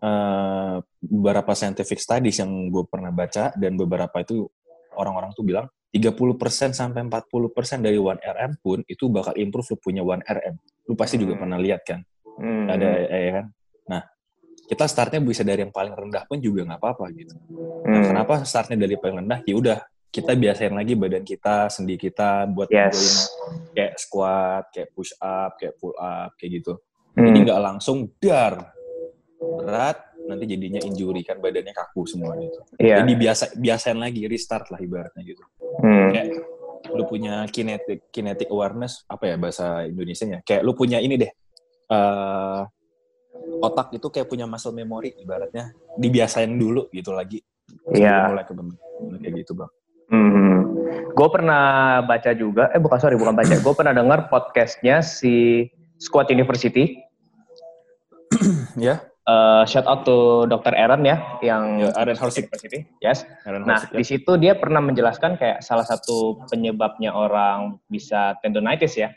uh, 0.00 0.76
beberapa 1.04 1.52
scientific 1.52 2.00
studies 2.00 2.40
yang 2.40 2.72
gue 2.72 2.84
pernah 2.88 3.12
baca 3.12 3.52
dan 3.52 3.76
beberapa 3.76 4.16
itu 4.24 4.48
orang-orang 4.96 5.36
tuh 5.36 5.44
bilang 5.44 5.68
30% 5.92 6.72
sampai 6.72 7.00
40% 7.04 7.84
dari 7.84 7.96
1RM 8.00 8.50
pun 8.60 8.80
itu 8.84 9.04
bakal 9.12 9.32
improve 9.36 9.68
lu 9.72 9.76
punya 9.80 10.02
1RM. 10.04 10.54
Lu 10.88 10.94
pasti 10.96 11.16
hmm. 11.16 11.22
juga 11.22 11.34
pernah 11.40 11.58
lihat 11.60 11.84
kan. 11.84 12.00
Hmm. 12.36 12.68
Ada 12.68 12.88
ya 13.12 13.30
kan. 13.40 13.46
Nah, 13.86 14.02
kita 14.66 14.84
startnya 14.90 15.20
bisa 15.22 15.46
dari 15.46 15.62
yang 15.64 15.72
paling 15.72 15.94
rendah 15.94 16.26
pun 16.26 16.42
juga 16.42 16.66
nggak 16.68 16.80
apa-apa 16.80 17.06
gitu. 17.14 17.32
Nah, 17.86 18.00
hmm. 18.02 18.06
kenapa 18.12 18.34
startnya 18.44 18.76
dari 18.76 18.98
paling 18.98 19.24
rendah? 19.24 19.40
Ya 19.46 19.54
udah, 19.56 19.78
kita 20.16 20.32
biasain 20.32 20.72
lagi 20.72 20.96
badan 20.96 21.20
kita, 21.20 21.68
sendi 21.68 22.00
kita 22.00 22.48
buat 22.48 22.72
yes. 22.72 23.28
kayak 23.76 24.00
squat, 24.00 24.72
kayak 24.72 24.88
push 24.96 25.12
up, 25.20 25.60
kayak 25.60 25.76
pull 25.76 25.92
up, 26.00 26.32
kayak 26.40 26.64
gitu. 26.64 26.80
Hmm. 27.12 27.28
Jadi 27.28 27.38
nggak 27.44 27.60
langsung 27.60 28.08
dar 28.16 28.72
berat, 29.36 30.00
nanti 30.24 30.48
jadinya 30.48 30.80
injury 30.80 31.20
kan 31.20 31.36
badannya 31.36 31.76
kaku 31.76 32.08
semua 32.08 32.32
gitu. 32.40 32.64
Yeah. 32.80 33.04
Jadi 33.04 33.12
biasa 33.12 33.44
biasain 33.60 34.00
lagi 34.00 34.24
restart 34.24 34.72
lah 34.72 34.80
ibaratnya 34.80 35.20
gitu. 35.20 35.44
Hmm. 35.84 36.08
Kayak 36.16 36.26
lu 36.96 37.04
punya 37.04 37.44
kinetic 37.52 38.08
kinetic 38.08 38.48
awareness 38.48 39.04
apa 39.12 39.28
ya 39.28 39.36
bahasa 39.36 39.84
Indonesia-nya? 39.84 40.40
Kayak 40.48 40.64
lu 40.64 40.72
punya 40.72 40.96
ini 40.96 41.20
deh. 41.20 41.32
Uh, 41.92 42.64
otak 43.60 43.92
itu 43.92 44.08
kayak 44.08 44.32
punya 44.32 44.48
muscle 44.48 44.72
memory 44.72 45.12
ibaratnya 45.20 45.76
dibiasain 46.00 46.48
dulu 46.56 46.88
gitu 46.88 47.12
lagi. 47.12 47.44
Iya. 47.92 48.32
Mulai 48.32 48.44
ke 48.48 48.54
kayak 49.20 49.34
gitu, 49.44 49.52
Bang. 49.52 49.68
Hmm. 50.06 50.76
Gue 51.16 51.28
pernah 51.32 52.00
baca 52.04 52.30
juga, 52.36 52.70
eh 52.70 52.80
bukan 52.80 52.98
sorry 53.00 53.16
bukan 53.16 53.34
baca, 53.34 53.54
gue 53.56 53.74
pernah 53.74 53.94
dengar 53.96 54.28
podcastnya 54.28 55.00
si 55.00 55.66
Squad 55.96 56.28
University. 56.28 57.00
ya 58.76 59.00
uh, 59.26 59.62
shout 59.68 59.84
out 59.84 60.06
to 60.06 60.46
Dr. 60.48 60.72
Aaron 60.72 61.02
ya, 61.04 61.20
yang 61.42 61.82
yeah, 61.82 61.98
Aaron 61.98 62.16
Horsey 62.16 62.46
University. 62.46 62.86
Yes. 63.02 63.26
Aaron 63.44 63.66
nah, 63.66 63.82
Horsey, 63.82 63.98
di 63.98 64.04
situ 64.06 64.32
dia 64.38 64.56
pernah 64.56 64.80
menjelaskan 64.80 65.36
kayak 65.36 65.60
salah 65.60 65.84
satu 65.84 66.40
penyebabnya 66.48 67.12
orang 67.12 67.76
bisa 67.90 68.38
tendonitis 68.40 68.96
ya. 68.96 69.10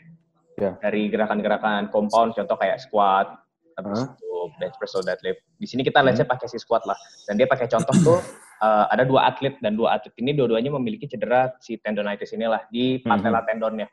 Yeah. 0.60 0.76
Dari 0.82 1.08
gerakan-gerakan 1.08 1.88
compound, 1.88 2.36
contoh 2.36 2.58
kayak 2.60 2.82
squat, 2.82 3.32
habis 3.80 4.04
huh? 4.04 4.12
itu 4.12 4.29
bench 4.56 4.78
press 4.80 4.96
atau 4.96 5.04
deadlift. 5.04 5.44
Di 5.60 5.66
sini 5.68 5.82
kita 5.84 6.00
let's 6.00 6.22
hmm. 6.22 6.30
pakai 6.30 6.46
si 6.48 6.56
squat 6.56 6.88
lah. 6.88 6.96
Dan 7.28 7.36
dia 7.36 7.44
pakai 7.44 7.68
contoh 7.68 7.94
tuh 8.00 8.18
uh, 8.64 8.86
ada 8.92 9.04
dua 9.04 9.28
atlet 9.28 9.58
dan 9.60 9.76
dua 9.76 10.00
atlet 10.00 10.14
ini 10.16 10.32
dua-duanya 10.32 10.72
memiliki 10.72 11.04
cedera 11.04 11.52
si 11.60 11.76
tendonitis 11.76 12.32
inilah 12.32 12.64
di 12.72 13.02
patella 13.04 13.44
hmm. 13.44 13.48
tendonnya. 13.50 13.88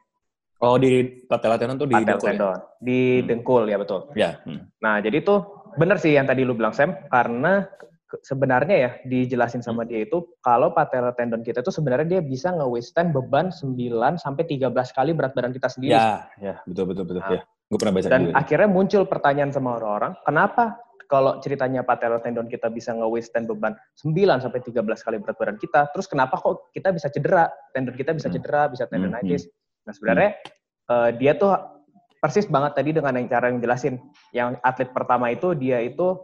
Oh 0.58 0.80
di 0.82 1.22
patella 1.30 1.58
tendon 1.60 1.78
tuh 1.78 1.90
di 1.90 1.96
patella 1.98 2.18
dengkul 2.18 2.28
ya? 2.28 2.32
tendon. 2.34 2.54
Ya? 2.54 2.60
Di 2.80 3.00
hmm. 3.02 3.26
dengkul 3.28 3.64
ya 3.68 3.78
betul. 3.78 4.02
Ya. 4.16 4.30
Hmm. 4.48 4.62
Nah 4.80 4.96
jadi 5.04 5.18
tuh 5.22 5.40
benar 5.78 5.98
sih 6.02 6.18
yang 6.18 6.26
tadi 6.26 6.42
lu 6.42 6.58
bilang 6.58 6.74
Sam, 6.74 6.98
karena 7.14 7.70
sebenarnya 8.24 8.76
ya 8.76 8.92
dijelasin 9.04 9.60
sama 9.60 9.84
hmm. 9.84 9.90
dia 9.92 10.00
itu 10.08 10.18
kalau 10.40 10.72
patella 10.72 11.12
tendon 11.14 11.44
kita 11.44 11.60
itu 11.60 11.70
sebenarnya 11.70 12.08
dia 12.18 12.22
bisa 12.24 12.56
nge-withstand 12.56 13.12
beban 13.12 13.52
9 13.52 13.76
sampai 14.18 14.44
13 14.48 14.72
kali 14.74 15.12
berat 15.12 15.36
badan 15.36 15.54
kita 15.54 15.68
sendiri. 15.68 15.94
Ya, 15.94 16.26
ya, 16.40 16.56
betul 16.64 16.90
betul 16.90 17.04
betul 17.06 17.22
nah, 17.22 17.36
ya. 17.36 17.42
Gue 17.68 17.78
pernah 17.80 18.00
baca 18.00 18.08
Dan 18.08 18.32
juga. 18.32 18.36
akhirnya 18.40 18.70
muncul 18.72 19.04
pertanyaan 19.04 19.52
sama 19.52 19.76
orang-orang, 19.76 20.16
kenapa 20.24 20.80
kalau 21.08 21.40
ceritanya 21.40 21.84
patella 21.88 22.20
tendon 22.20 22.52
kita 22.52 22.68
bisa 22.68 22.92
nge-withstand 22.96 23.48
beban 23.48 23.76
9 24.00 24.44
sampai 24.44 24.60
13 24.60 24.84
kali 24.84 25.18
berat 25.24 25.38
badan 25.40 25.58
kita, 25.60 25.88
terus 25.92 26.08
kenapa 26.08 26.36
kok 26.40 26.72
kita 26.76 26.92
bisa 26.92 27.08
cedera? 27.12 27.48
Tendon 27.72 27.96
kita 27.96 28.12
bisa 28.16 28.28
hmm. 28.28 28.36
cedera, 28.36 28.62
bisa 28.68 28.84
tendonitis. 28.88 29.48
Hmm. 29.48 29.84
Nah, 29.88 29.94
sebenarnya 29.96 30.30
hmm. 30.36 30.92
uh, 30.92 31.10
dia 31.16 31.32
tuh 31.36 31.52
persis 32.20 32.48
banget 32.48 32.72
tadi 32.76 32.92
dengan 32.92 33.16
yang 33.16 33.28
cara 33.32 33.52
yang 33.52 33.60
jelasin. 33.64 33.96
Yang 34.36 34.60
atlet 34.64 34.90
pertama 34.92 35.32
itu 35.32 35.56
dia 35.56 35.80
itu 35.80 36.20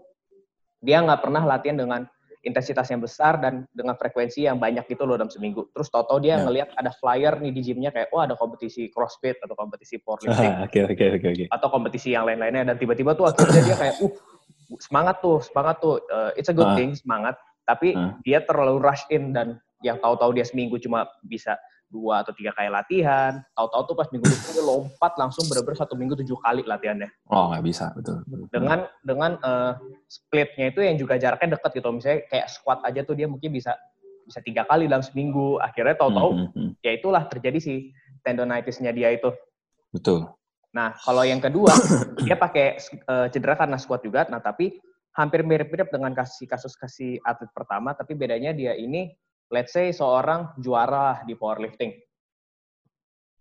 dia 0.84 1.00
nggak 1.00 1.24
pernah 1.24 1.44
latihan 1.48 1.80
dengan 1.80 2.02
intensitas 2.44 2.92
yang 2.92 3.00
besar 3.00 3.40
dan 3.40 3.64
dengan 3.72 3.96
frekuensi 3.96 4.44
yang 4.44 4.60
banyak 4.60 4.84
gitu 4.92 5.08
loh 5.08 5.16
dalam 5.16 5.32
seminggu. 5.32 5.72
Terus 5.72 5.88
tau-tau 5.88 6.20
dia 6.20 6.38
yeah. 6.38 6.44
ngelihat 6.44 6.70
ada 6.76 6.92
flyer 7.00 7.40
nih 7.40 7.52
di 7.56 7.62
gymnya 7.64 7.90
kayak, 7.96 8.12
oh 8.12 8.20
ada 8.20 8.36
kompetisi 8.36 8.92
crossfit 8.92 9.40
atau 9.40 9.56
kompetisi 9.56 9.98
powerlifting. 10.04 10.68
Oke 10.68 10.84
oke 10.84 11.06
oke 11.20 11.28
oke. 11.32 11.44
Atau 11.50 11.68
kompetisi 11.72 12.12
yang 12.12 12.28
lain-lainnya 12.28 12.68
dan 12.68 12.76
tiba-tiba 12.76 13.16
tuh 13.16 13.32
akhirnya 13.32 13.64
dia 13.64 13.78
kayak, 13.80 13.96
uh 14.04 14.14
semangat 14.80 15.20
tuh, 15.22 15.44
semangat 15.44 15.80
tuh. 15.84 16.00
Uh, 16.08 16.32
it's 16.40 16.50
a 16.50 16.56
good 16.56 16.68
uh. 16.68 16.76
thing, 16.78 16.96
semangat. 16.96 17.36
Tapi 17.64 17.96
uh. 17.96 18.16
dia 18.28 18.44
terlalu 18.44 18.80
rush 18.84 19.04
in 19.12 19.32
dan 19.32 19.60
yang 19.84 20.00
tahu-tahu 20.00 20.36
dia 20.36 20.48
seminggu 20.48 20.80
cuma 20.80 21.08
bisa 21.28 21.60
dua 21.94 22.26
atau 22.26 22.34
tiga 22.34 22.50
kali 22.58 22.74
latihan, 22.74 23.46
tahu-tahu 23.54 23.94
tuh 23.94 23.96
pas 24.02 24.10
minggu 24.10 24.26
itu 24.26 24.50
dia 24.58 24.66
lompat 24.66 25.14
langsung 25.22 25.46
bener-bener 25.46 25.78
satu 25.78 25.94
minggu 25.94 26.18
tujuh 26.26 26.38
kali 26.42 26.66
latihannya. 26.66 27.14
Oh 27.30 27.54
nggak 27.54 27.62
bisa, 27.62 27.94
betul. 27.94 28.26
betul. 28.26 28.50
Dengan 28.50 28.90
dengan 29.06 29.32
uh, 29.46 29.78
splitnya 30.10 30.74
itu 30.74 30.82
yang 30.82 30.98
juga 30.98 31.22
jaraknya 31.22 31.56
dekat 31.56 31.72
gitu, 31.78 31.90
misalnya 31.94 32.20
kayak 32.34 32.48
squat 32.50 32.82
aja 32.82 33.06
tuh 33.06 33.14
dia 33.14 33.30
mungkin 33.30 33.54
bisa 33.54 33.78
bisa 34.26 34.42
tiga 34.42 34.66
kali 34.66 34.90
dalam 34.90 35.06
seminggu. 35.06 35.62
Akhirnya 35.62 35.94
tahu-tahu 35.94 36.32
mm 36.34 36.48
-hmm. 36.50 36.70
ya 36.82 36.92
itulah 36.98 37.24
terjadi 37.30 37.60
sih 37.62 37.78
tendonitisnya 38.26 38.90
dia 38.90 39.14
itu. 39.14 39.30
Betul. 39.94 40.26
Nah 40.74 40.98
kalau 40.98 41.22
yang 41.22 41.38
kedua 41.38 41.70
dia 42.26 42.34
pakai 42.34 42.82
uh, 43.06 43.30
cedera 43.30 43.54
karena 43.54 43.78
squat 43.78 44.02
juga, 44.02 44.26
nah 44.34 44.42
tapi 44.42 44.82
hampir 45.14 45.46
mirip-mirip 45.46 45.94
dengan 45.94 46.10
kasih 46.18 46.50
kasus 46.50 46.74
kasih 46.74 47.22
atlet 47.22 47.54
pertama, 47.54 47.94
tapi 47.94 48.18
bedanya 48.18 48.50
dia 48.50 48.74
ini 48.74 49.14
let's 49.54 49.70
say 49.70 49.94
seorang 49.94 50.50
juara 50.58 51.22
di 51.30 51.38
powerlifting. 51.38 51.94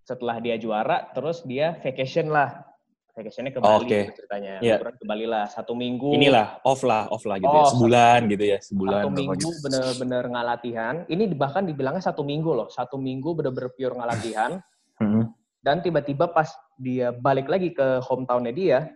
Setelah 0.04 0.44
dia 0.44 0.60
juara, 0.60 1.08
terus 1.16 1.40
dia 1.48 1.80
vacation 1.80 2.28
lah. 2.28 2.68
Vacationnya 3.12 3.52
ke 3.52 3.60
Bali 3.60 3.76
okay. 3.84 4.02
Gitu 4.08 4.24
ceritanya. 4.24 4.54
Yeah. 4.64 4.80
ke 4.80 5.04
Bali 5.04 5.28
lah. 5.28 5.44
Satu 5.44 5.76
minggu. 5.76 6.16
Inilah, 6.16 6.64
off 6.64 6.80
lah, 6.80 7.12
off 7.12 7.28
lah 7.28 7.36
gitu 7.36 7.52
ya. 7.52 7.60
oh, 7.60 7.64
ya. 7.64 7.72
Sebulan 7.76 8.20
satu, 8.20 8.32
gitu 8.32 8.44
ya. 8.44 8.58
Sebulan. 8.64 9.02
Satu 9.04 9.10
minggu 9.12 9.48
bener-bener 9.60 10.24
ngalatihan. 10.32 10.94
Ini 11.12 11.22
bahkan 11.36 11.62
dibilangnya 11.68 12.04
satu 12.04 12.24
minggu 12.24 12.50
loh. 12.56 12.68
Satu 12.72 12.96
minggu 12.96 13.36
bener-bener 13.36 13.72
pure 13.72 13.96
ngalatihan. 13.96 14.60
Hmm. 15.02 15.34
Dan 15.58 15.82
tiba-tiba 15.82 16.30
pas 16.30 16.46
dia 16.78 17.10
balik 17.10 17.50
lagi 17.50 17.74
ke 17.74 17.98
hometownnya 18.06 18.54
dia, 18.54 18.86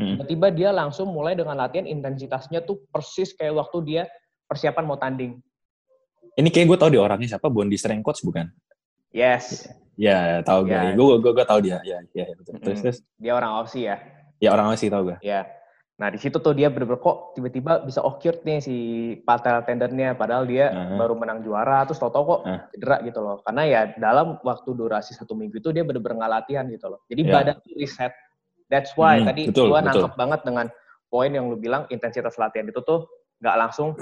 hmm. 0.00 0.16
tiba-tiba 0.16 0.48
dia 0.48 0.70
langsung 0.72 1.12
mulai 1.12 1.36
dengan 1.36 1.52
latihan 1.52 1.84
intensitasnya 1.84 2.64
tuh 2.64 2.80
persis 2.88 3.36
kayak 3.36 3.60
waktu 3.60 3.78
dia 3.84 4.02
persiapan 4.48 4.84
mau 4.88 4.96
tanding. 4.96 5.36
Ini 6.38 6.48
kayak 6.50 6.66
gue 6.70 6.78
tau 6.78 6.90
di 6.90 6.98
orangnya 7.00 7.36
siapa, 7.36 7.50
Bondi 7.50 7.74
Strength 7.74 8.04
Coach 8.06 8.20
bukan? 8.22 8.46
Yes. 9.10 9.66
Ya, 9.98 10.40
tahu 10.46 10.70
gue. 10.70 10.76
Ya. 10.76 10.94
Gue 10.94 11.18
gue 11.18 11.32
gue 11.34 11.46
tahu 11.46 11.60
dia. 11.60 11.78
Ya, 11.82 11.98
ya, 12.14 12.26
betul. 12.32 12.56
Terus, 12.62 12.78
terus. 12.80 12.98
Dia 13.18 13.36
orang 13.36 13.52
Aussie 13.60 13.90
ya? 13.90 13.96
Ya 14.40 14.48
orang 14.54 14.72
Aussie 14.72 14.88
tahu 14.88 15.12
gue. 15.12 15.18
Ya. 15.20 15.44
Nah 16.00 16.08
di 16.08 16.16
situ 16.16 16.40
tuh 16.40 16.56
dia 16.56 16.72
bener-bener 16.72 16.96
kok 16.96 17.36
tiba-tiba 17.36 17.84
bisa 17.84 18.00
occurred 18.00 18.40
nih 18.40 18.64
si 18.64 18.76
patella 19.20 19.60
tendonnya 19.60 20.16
padahal 20.16 20.48
dia 20.48 20.72
uh-huh. 20.72 20.96
baru 20.96 21.12
menang 21.12 21.44
juara 21.44 21.84
terus 21.84 22.00
tau-tau 22.00 22.24
kok 22.24 22.40
uh. 22.48 22.64
cedera 22.72 23.04
gitu 23.04 23.20
loh 23.20 23.44
karena 23.44 23.62
ya 23.68 23.80
dalam 24.00 24.40
waktu 24.40 24.72
durasi 24.72 25.12
satu 25.12 25.36
minggu 25.36 25.60
itu 25.60 25.68
dia 25.76 25.84
bener-bener 25.84 26.24
nggak 26.24 26.32
latihan 26.40 26.64
gitu 26.72 26.88
loh 26.88 27.04
jadi 27.04 27.20
yeah. 27.20 27.32
badan 27.36 27.56
tuh 27.60 27.76
reset 27.76 28.16
that's 28.72 28.96
why 28.96 29.20
hmm, 29.20 29.28
tadi 29.28 29.52
betul, 29.52 29.68
gua 29.68 29.84
nangkep 29.84 30.16
banget 30.16 30.40
dengan 30.40 30.66
poin 31.12 31.28
yang 31.28 31.52
lu 31.52 31.60
bilang 31.60 31.84
intensitas 31.92 32.40
latihan 32.40 32.64
itu 32.64 32.80
tuh 32.80 33.04
nggak 33.40 33.56
langsung 33.56 33.96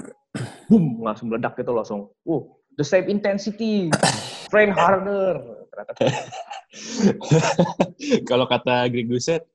boom 0.67 0.99
langsung 1.01 1.31
meledak 1.31 1.55
gitu 1.57 1.73
langsung 1.73 2.11
uh 2.27 2.43
the 2.79 2.85
same 2.85 3.11
intensity 3.11 3.91
train 4.47 4.71
harder. 4.71 5.67
Kalau 8.29 8.45
kata 8.47 8.87
Greg 8.91 9.07
Doucette 9.07 9.47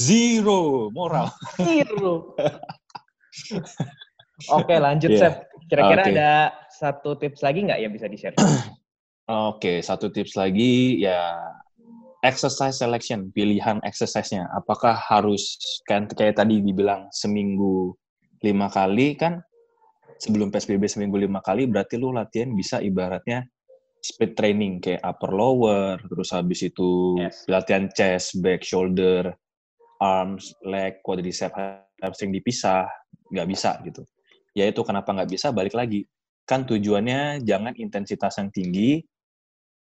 zero 0.00 0.88
moral. 0.92 1.28
Zero. 1.60 2.32
Oke 4.58 4.74
lanjut 4.80 5.12
yeah. 5.12 5.32
Seth 5.32 5.38
kira-kira 5.68 6.08
okay. 6.08 6.16
ada 6.16 6.56
satu 6.72 7.20
tips 7.20 7.44
lagi 7.44 7.68
nggak 7.68 7.84
yang 7.84 7.92
bisa 7.92 8.08
di 8.08 8.16
share 8.16 8.32
oke 8.40 9.60
okay, 9.60 9.84
satu 9.84 10.08
tips 10.08 10.32
lagi 10.32 10.96
ya 10.96 11.36
exercise 12.22 12.82
selection 12.82 13.30
pilihan 13.30 13.78
exercise-nya. 13.86 14.50
Apakah 14.54 14.98
harus 14.98 15.58
kan 15.86 16.10
kayak 16.10 16.38
tadi 16.38 16.58
dibilang 16.58 17.06
seminggu 17.14 17.94
lima 18.42 18.70
kali 18.70 19.18
kan 19.18 19.42
sebelum 20.18 20.50
PSBB 20.50 20.86
seminggu 20.90 21.18
lima 21.18 21.38
kali 21.38 21.70
berarti 21.70 21.94
lu 21.98 22.10
latihan 22.10 22.50
bisa 22.54 22.82
ibaratnya 22.82 23.46
speed 24.02 24.38
training 24.38 24.78
kayak 24.78 25.02
upper 25.02 25.30
lower 25.34 25.98
terus 26.06 26.30
habis 26.34 26.62
itu 26.66 27.18
yes. 27.18 27.46
latihan 27.50 27.90
chest 27.90 28.38
back 28.42 28.62
shoulder 28.62 29.34
arms 29.98 30.54
leg 30.62 31.02
quadricep 31.02 31.50
hamstring 31.98 32.30
dipisah 32.30 32.86
nggak 33.34 33.48
bisa 33.50 33.78
gitu. 33.82 34.06
Ya 34.54 34.66
itu 34.70 34.82
kenapa 34.86 35.14
nggak 35.14 35.30
bisa 35.30 35.50
balik 35.50 35.74
lagi. 35.74 36.06
Kan 36.46 36.64
tujuannya 36.64 37.44
jangan 37.44 37.74
intensitas 37.76 38.38
yang 38.38 38.50
tinggi 38.54 39.02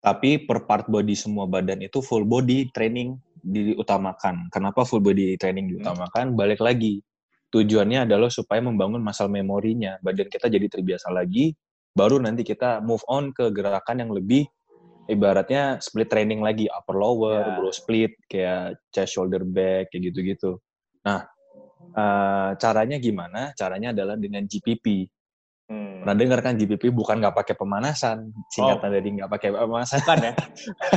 tapi 0.04 0.36
per 0.44 0.68
part 0.68 0.84
body 0.86 1.16
semua 1.16 1.48
badan 1.48 1.80
itu 1.80 2.04
full 2.04 2.28
body 2.28 2.70
training 2.70 3.18
diutamakan. 3.44 4.48
Kenapa 4.48 4.84
full 4.86 5.00
body 5.02 5.36
training 5.36 5.74
diutamakan? 5.74 6.36
Balik 6.36 6.62
lagi 6.62 7.02
tujuannya 7.54 8.10
adalah 8.10 8.26
supaya 8.26 8.58
membangun 8.58 8.98
muscle 8.98 9.30
memorinya. 9.30 9.94
Badan 10.02 10.26
kita 10.26 10.50
jadi 10.50 10.66
terbiasa 10.66 11.14
lagi, 11.14 11.54
baru 11.94 12.18
nanti 12.18 12.42
kita 12.42 12.82
move 12.82 13.06
on 13.06 13.30
ke 13.30 13.54
gerakan 13.54 14.02
yang 14.02 14.10
lebih 14.10 14.42
ibaratnya 15.06 15.78
split 15.78 16.10
training 16.10 16.42
lagi, 16.42 16.66
upper 16.66 16.98
lower, 16.98 17.46
yeah. 17.46 17.56
bro 17.60 17.70
split, 17.70 18.12
kayak 18.26 18.82
chest 18.90 19.14
shoulder 19.14 19.46
back, 19.46 19.94
kayak 19.94 20.10
gitu-gitu. 20.10 20.58
Nah, 21.06 21.22
uh, 21.94 22.50
caranya 22.58 22.96
gimana? 22.98 23.54
Caranya 23.54 23.94
adalah 23.94 24.18
dengan 24.18 24.48
GPP. 24.48 25.06
Hmm. 25.64 26.04
Pernah 26.04 26.16
dengar 26.20 26.40
kan 26.44 26.60
GPP 26.60 26.92
bukan 26.92 27.24
nggak 27.24 27.36
pakai 27.36 27.54
pemanasan, 27.56 28.32
singkatan 28.52 28.88
oh. 28.90 28.92
dari 28.92 29.08
nggak 29.16 29.30
pakai 29.32 29.48
pemanasan. 29.56 29.98
Bukan 30.04 30.18
ya? 30.20 30.32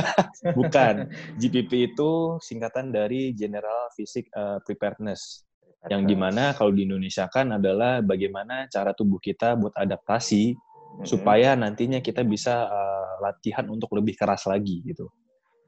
bukan. 0.58 0.94
GPP 1.40 1.72
itu 1.94 2.36
singkatan 2.44 2.92
dari 2.92 3.32
General 3.32 3.88
Physic 3.96 4.28
uh, 4.36 4.60
Preparedness. 4.60 5.47
Yang 5.86 6.02
di 6.10 6.16
mana 6.18 6.50
kalau 6.58 6.74
di 6.74 6.82
Indonesia 6.82 7.30
kan 7.30 7.54
adalah 7.54 8.02
bagaimana 8.02 8.66
cara 8.66 8.90
tubuh 8.90 9.22
kita 9.22 9.54
buat 9.54 9.78
adaptasi 9.78 10.58
hmm. 10.58 11.06
supaya 11.06 11.54
nantinya 11.54 12.02
kita 12.02 12.26
bisa 12.26 12.66
uh, 12.66 13.22
latihan 13.22 13.62
untuk 13.70 13.94
lebih 13.94 14.18
keras 14.18 14.50
lagi 14.50 14.82
gitu. 14.82 15.06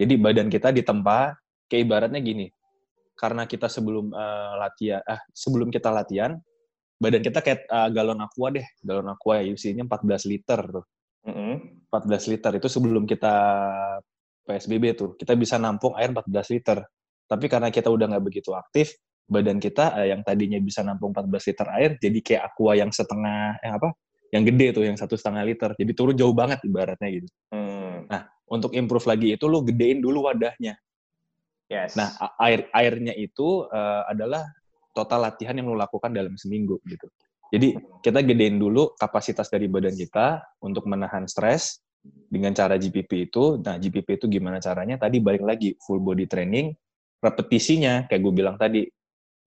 Jadi 0.02 0.18
badan 0.18 0.50
kita 0.50 0.74
ditempa, 0.74 1.38
kayak 1.70 1.82
ibaratnya 1.86 2.18
gini, 2.18 2.50
karena 3.14 3.46
kita 3.46 3.70
sebelum 3.70 4.10
uh, 4.10 4.58
latihan, 4.58 4.98
ah 5.06 5.20
sebelum 5.30 5.70
kita 5.70 5.92
latihan, 5.94 6.34
badan 6.98 7.22
kita 7.22 7.38
kayak 7.44 7.68
uh, 7.70 7.86
galon 7.94 8.18
aqua 8.18 8.48
deh, 8.50 8.66
galon 8.82 9.06
aqua 9.12 9.38
ya 9.38 9.46
isinya 9.46 9.86
14 9.86 10.26
liter 10.26 10.60
tuh. 10.80 10.86
Mm 11.28 11.34
-hmm. 11.36 11.52
14 11.92 12.32
liter 12.32 12.52
itu 12.56 12.68
sebelum 12.72 13.04
kita 13.04 13.34
PSBB 14.48 14.84
tuh, 14.96 15.10
kita 15.20 15.36
bisa 15.36 15.60
nampung 15.60 15.94
air 15.94 16.10
14 16.10 16.32
liter. 16.50 16.82
Tapi 17.28 17.46
karena 17.46 17.68
kita 17.70 17.92
udah 17.92 18.10
nggak 18.10 18.24
begitu 18.24 18.56
aktif, 18.56 18.96
badan 19.30 19.62
kita 19.62 19.94
uh, 19.94 20.06
yang 20.10 20.26
tadinya 20.26 20.58
bisa 20.58 20.82
nampung 20.82 21.14
14 21.14 21.30
liter 21.30 21.68
air 21.78 21.90
jadi 22.02 22.18
kayak 22.18 22.42
aqua 22.50 22.74
yang 22.74 22.90
setengah 22.90 23.62
yang 23.62 23.74
apa? 23.78 23.94
Yang 24.30 24.42
gede 24.54 24.66
tuh, 24.78 24.84
yang 24.86 24.94
satu 24.94 25.18
setengah 25.18 25.42
liter. 25.42 25.70
Jadi 25.74 25.90
turun 25.90 26.14
jauh 26.14 26.30
banget 26.30 26.62
ibaratnya 26.62 27.08
gitu. 27.10 27.26
Mm. 27.50 28.06
Nah, 28.06 28.30
untuk 28.46 28.74
improve 28.78 29.06
lagi 29.10 29.34
itu 29.34 29.46
lo 29.50 29.62
gedein 29.62 29.98
dulu 29.98 30.30
wadahnya. 30.30 30.78
Yes. 31.70 31.94
Nah, 31.98 32.14
air 32.42 32.66
airnya 32.74 33.14
itu 33.14 33.66
uh, 33.70 34.02
adalah 34.06 34.46
total 34.94 35.26
latihan 35.26 35.54
yang 35.54 35.70
lo 35.70 35.78
lakukan 35.78 36.10
dalam 36.10 36.34
seminggu 36.34 36.78
gitu. 36.86 37.06
Jadi 37.50 37.74
kita 38.02 38.22
gedein 38.22 38.62
dulu 38.62 38.94
kapasitas 38.94 39.50
dari 39.50 39.66
badan 39.66 39.94
kita 39.98 40.42
untuk 40.62 40.86
menahan 40.86 41.26
stres 41.26 41.82
dengan 42.30 42.54
cara 42.54 42.78
GPP 42.78 43.30
itu. 43.30 43.58
Nah, 43.58 43.76
GPP 43.76 44.22
itu 44.22 44.26
gimana 44.30 44.62
caranya? 44.62 44.98
Tadi 44.98 45.18
balik 45.18 45.42
lagi 45.42 45.74
full 45.82 45.98
body 45.98 46.30
training, 46.30 46.70
repetisinya 47.18 48.06
kayak 48.06 48.22
gue 48.22 48.34
bilang 48.34 48.56
tadi, 48.56 48.86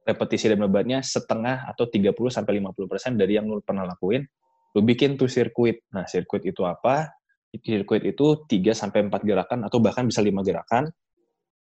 repetisi 0.04 0.52
dan 0.52 0.60
bebannya 0.60 1.00
setengah 1.00 1.68
atau 1.72 1.88
30 1.88 2.12
sampai 2.28 2.60
50% 2.60 3.16
dari 3.16 3.40
yang 3.40 3.48
lo 3.48 3.64
pernah 3.64 3.88
lakuin. 3.88 4.24
Lo 4.76 4.84
bikin 4.84 5.16
tuh 5.16 5.32
sirkuit. 5.32 5.88
Nah, 5.96 6.04
sirkuit 6.04 6.44
itu 6.44 6.68
apa? 6.68 7.16
Sirkuit 7.54 8.04
itu 8.04 8.44
3 8.44 8.76
sampai 8.76 9.08
4 9.08 9.24
gerakan 9.24 9.60
atau 9.66 9.80
bahkan 9.80 10.04
bisa 10.04 10.20
5 10.20 10.34
gerakan 10.44 10.84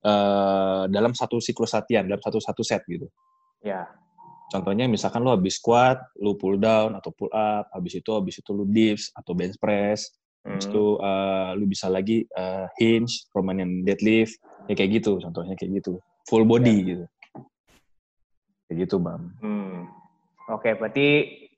uh, 0.05 0.85
dalam 0.87 1.17
satu 1.17 1.41
siklus 1.41 1.75
latihan, 1.75 2.05
dalam 2.05 2.21
satu 2.21 2.39
satu 2.39 2.63
set 2.63 2.85
gitu. 2.87 3.09
Ya. 3.65 3.89
Contohnya 4.49 4.89
misalkan 4.89 5.21
lo 5.21 5.37
habis 5.37 5.61
squat, 5.61 6.01
lo 6.25 6.33
pull 6.41 6.57
down 6.57 6.97
atau 6.97 7.13
pull 7.13 7.29
up, 7.33 7.69
habis 7.69 8.01
itu 8.01 8.11
habis 8.17 8.41
itu 8.41 8.51
lo 8.57 8.65
dips 8.65 9.13
atau 9.13 9.37
bench 9.37 9.61
press, 9.61 10.09
hmm. 10.45 10.57
habis 10.57 10.67
itu 10.73 10.85
uh, 10.97 11.53
lo 11.53 11.65
bisa 11.69 11.93
lagi 11.93 12.25
uh, 12.33 12.65
hinge, 12.81 13.29
Romanian 13.37 13.85
deadlift, 13.85 14.41
ya 14.65 14.73
kayak 14.73 15.05
gitu 15.05 15.21
contohnya 15.21 15.53
kayak 15.53 15.85
gitu. 15.85 16.01
Full 16.33 16.49
body 16.49 16.77
ya. 16.81 16.89
gitu. 16.97 17.05
Kayak 18.69 18.79
gitu, 18.87 18.97
Bang. 19.01 19.33
Hmm. 19.41 19.89
Oke, 20.53 20.77
berarti 20.77 21.07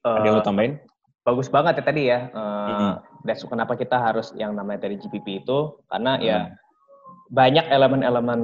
uh, 0.07 0.23
ada 0.23 0.26
yang 0.26 0.38
lo 0.38 0.47
tambahin? 0.47 0.79
Bagus 1.26 1.50
banget 1.52 1.79
ya 1.79 1.85
tadi 1.85 2.02
ya. 2.09 2.31
Uh, 2.33 2.40
-hmm. 2.40 2.93
That's 3.26 3.45
kenapa 3.45 3.76
kita 3.76 4.00
harus 4.00 4.33
yang 4.38 4.57
namanya 4.57 4.88
dari 4.88 4.97
GPP 4.97 5.45
itu 5.45 5.76
karena 5.90 6.17
ya 6.17 6.38
hmm. 6.49 6.55
ya 6.57 6.61
banyak 7.31 7.71
elemen-elemen 7.71 8.40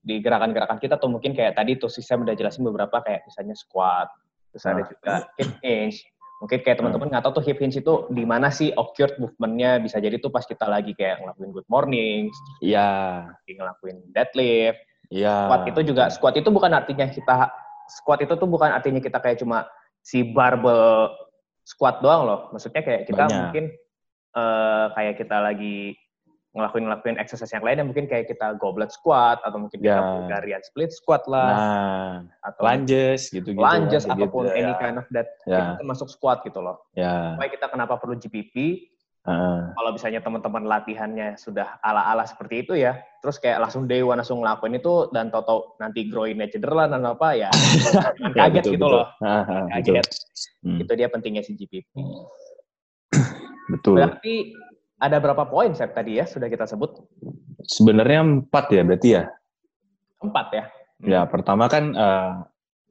di 0.00 0.24
gerakan-gerakan 0.24 0.80
kita 0.80 0.96
tuh 0.96 1.12
mungkin 1.12 1.36
kayak 1.36 1.60
tadi 1.60 1.76
tuh 1.76 1.92
saya 1.92 2.16
udah 2.24 2.32
jelasin 2.32 2.64
beberapa 2.64 3.04
kayak 3.04 3.28
misalnya 3.28 3.52
squat, 3.52 4.08
terus 4.48 4.64
ada 4.64 4.80
ah. 4.80 4.88
juga 4.88 5.12
hip 5.36 5.52
hinge. 5.60 6.00
Mungkin 6.40 6.58
kayak 6.64 6.80
teman-teman 6.80 7.12
nggak 7.12 7.24
tahu 7.28 7.36
tuh 7.36 7.44
hip 7.44 7.60
hinge 7.60 7.84
itu 7.84 7.94
di 8.08 8.24
mana 8.24 8.48
sih 8.48 8.72
occurred 8.72 9.20
movementnya 9.20 9.76
bisa 9.76 10.00
jadi 10.00 10.16
tuh 10.16 10.32
pas 10.32 10.48
kita 10.48 10.64
lagi 10.64 10.96
kayak 10.96 11.20
ngelakuin 11.20 11.52
good 11.52 11.68
morning, 11.68 12.32
iya, 12.64 13.28
yeah. 13.28 13.56
ngelakuin 13.60 14.00
deadlift. 14.16 14.80
Iya. 15.12 15.28
Yeah. 15.28 15.40
Squat 15.44 15.62
itu 15.68 15.80
juga 15.84 16.04
squat 16.08 16.34
itu 16.40 16.48
bukan 16.48 16.72
artinya 16.72 17.12
kita 17.12 17.52
squat 17.90 18.22
itu 18.22 18.34
tuh 18.38 18.46
bukan 18.46 18.70
artinya 18.70 19.02
kita 19.02 19.18
kayak 19.18 19.42
cuma 19.42 19.66
si 20.00 20.22
barbell 20.22 21.10
squat 21.66 22.00
doang 22.00 22.24
loh. 22.24 22.40
Maksudnya 22.54 22.82
kayak 22.86 23.10
kita 23.10 23.26
Banyak. 23.26 23.36
mungkin 23.36 23.64
uh, 24.38 24.86
kayak 24.94 25.14
kita 25.18 25.36
lagi 25.42 25.98
ngelakuin 26.50 26.82
ngelakuin 26.90 27.16
exercise 27.22 27.54
yang 27.54 27.62
lain 27.62 27.78
yang 27.78 27.88
mungkin 27.94 28.10
kayak 28.10 28.26
kita 28.26 28.58
goblet 28.58 28.90
squat 28.90 29.38
atau 29.46 29.54
mungkin 29.62 29.78
kita 29.78 30.02
yeah. 30.02 30.14
Bulgarian 30.18 30.62
split 30.66 30.90
squat 30.90 31.22
lah 31.30 31.54
nah, 31.54 32.14
atau 32.42 32.62
lunges 32.66 33.30
gitu 33.30 33.54
gitu 33.54 33.62
lunges 33.62 34.02
gitu, 34.02 34.18
ataupun 34.18 34.50
gitu, 34.50 34.58
any 34.58 34.74
yeah. 34.74 34.80
kind 34.82 34.98
of 34.98 35.06
that 35.14 35.30
yeah. 35.46 35.78
kita 35.78 35.86
masuk 35.86 36.10
squat 36.10 36.42
gitu 36.42 36.58
loh 36.58 36.82
yeah. 36.98 37.38
supaya 37.38 37.54
kita 37.54 37.66
kenapa 37.70 38.02
perlu 38.02 38.18
GPP 38.18 38.82
uh. 39.26 39.72
kalau 39.74 39.90
misalnya 39.92 40.20
teman-teman 40.22 40.64
latihannya 40.64 41.34
sudah 41.36 41.82
ala-ala 41.82 42.24
seperti 42.24 42.64
itu 42.64 42.72
ya 42.78 43.00
terus 43.20 43.36
kayak 43.42 43.60
langsung 43.60 43.84
day 43.84 44.00
one 44.00 44.20
langsung 44.20 44.40
ngelakuin 44.40 44.78
itu 44.80 45.08
dan 45.12 45.28
toto 45.28 45.76
nanti 45.82 46.08
groinnya 46.08 46.48
cedera 46.48 46.88
dan 46.88 47.04
apa 47.04 47.28
ya 47.42 47.50
kaget 48.32 48.64
betul, 48.64 48.74
gitu 48.76 48.86
betul. 48.86 48.96
loh 48.96 49.06
uh, 49.24 49.66
kaget 49.76 50.04
betul. 50.06 50.16
Hmm. 50.60 50.78
itu 50.80 50.92
dia 50.96 51.08
pentingnya 51.12 51.42
si 51.44 51.52
GPP 51.56 51.96
betul 53.76 53.96
berarti 53.98 54.56
ada 55.00 55.16
berapa 55.16 55.48
poin 55.48 55.72
Sep 55.72 55.96
tadi 55.96 56.20
ya 56.20 56.28
sudah 56.28 56.52
kita 56.52 56.68
sebut? 56.68 56.92
Sebenarnya 57.64 58.20
empat 58.20 58.68
ya 58.68 58.82
berarti 58.84 59.08
ya. 59.16 59.24
Empat 60.20 60.46
ya. 60.52 60.64
Ya 61.00 61.20
pertama 61.24 61.72
kan 61.72 61.96
uh, 61.96 62.44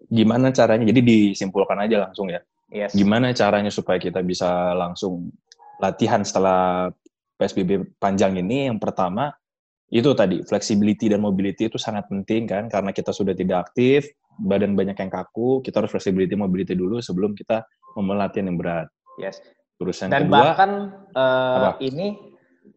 gimana 0.10 0.50
caranya? 0.50 0.90
Jadi 0.90 1.02
disimpulkan 1.06 1.78
aja 1.78 2.10
langsung 2.10 2.34
ya. 2.34 2.42
Yes. 2.74 2.98
Gimana 2.98 3.30
caranya 3.38 3.70
supaya 3.70 4.02
kita 4.02 4.26
bisa 4.26 4.74
langsung 4.74 5.30
latihan 5.80 6.22
setelah 6.22 6.92
PSBB 7.40 7.98
panjang 7.98 8.36
ini? 8.38 8.68
Yang 8.68 8.80
pertama 8.84 9.34
itu 9.90 10.14
tadi 10.14 10.46
flexibility 10.46 11.10
dan 11.10 11.24
mobility 11.26 11.66
itu 11.66 11.82
sangat 11.82 12.06
penting 12.12 12.46
kan 12.46 12.70
karena 12.70 12.94
kita 12.94 13.10
sudah 13.10 13.34
tidak 13.34 13.72
aktif, 13.72 14.06
badan 14.38 14.78
banyak 14.78 14.94
yang 14.94 15.12
kaku, 15.12 15.66
kita 15.66 15.82
harus 15.82 15.92
flexibility 15.92 16.38
mobility 16.38 16.78
dulu 16.78 17.02
sebelum 17.02 17.34
kita 17.34 17.66
memulai 17.98 18.30
latihan 18.30 18.54
yang 18.54 18.58
berat. 18.62 18.88
Yes. 19.18 19.42
Terus 19.80 19.98
yang 20.04 20.12
Dan 20.12 20.24
kedua, 20.28 20.36
bahkan 20.38 20.72
uh, 21.16 21.74
ini 21.82 22.20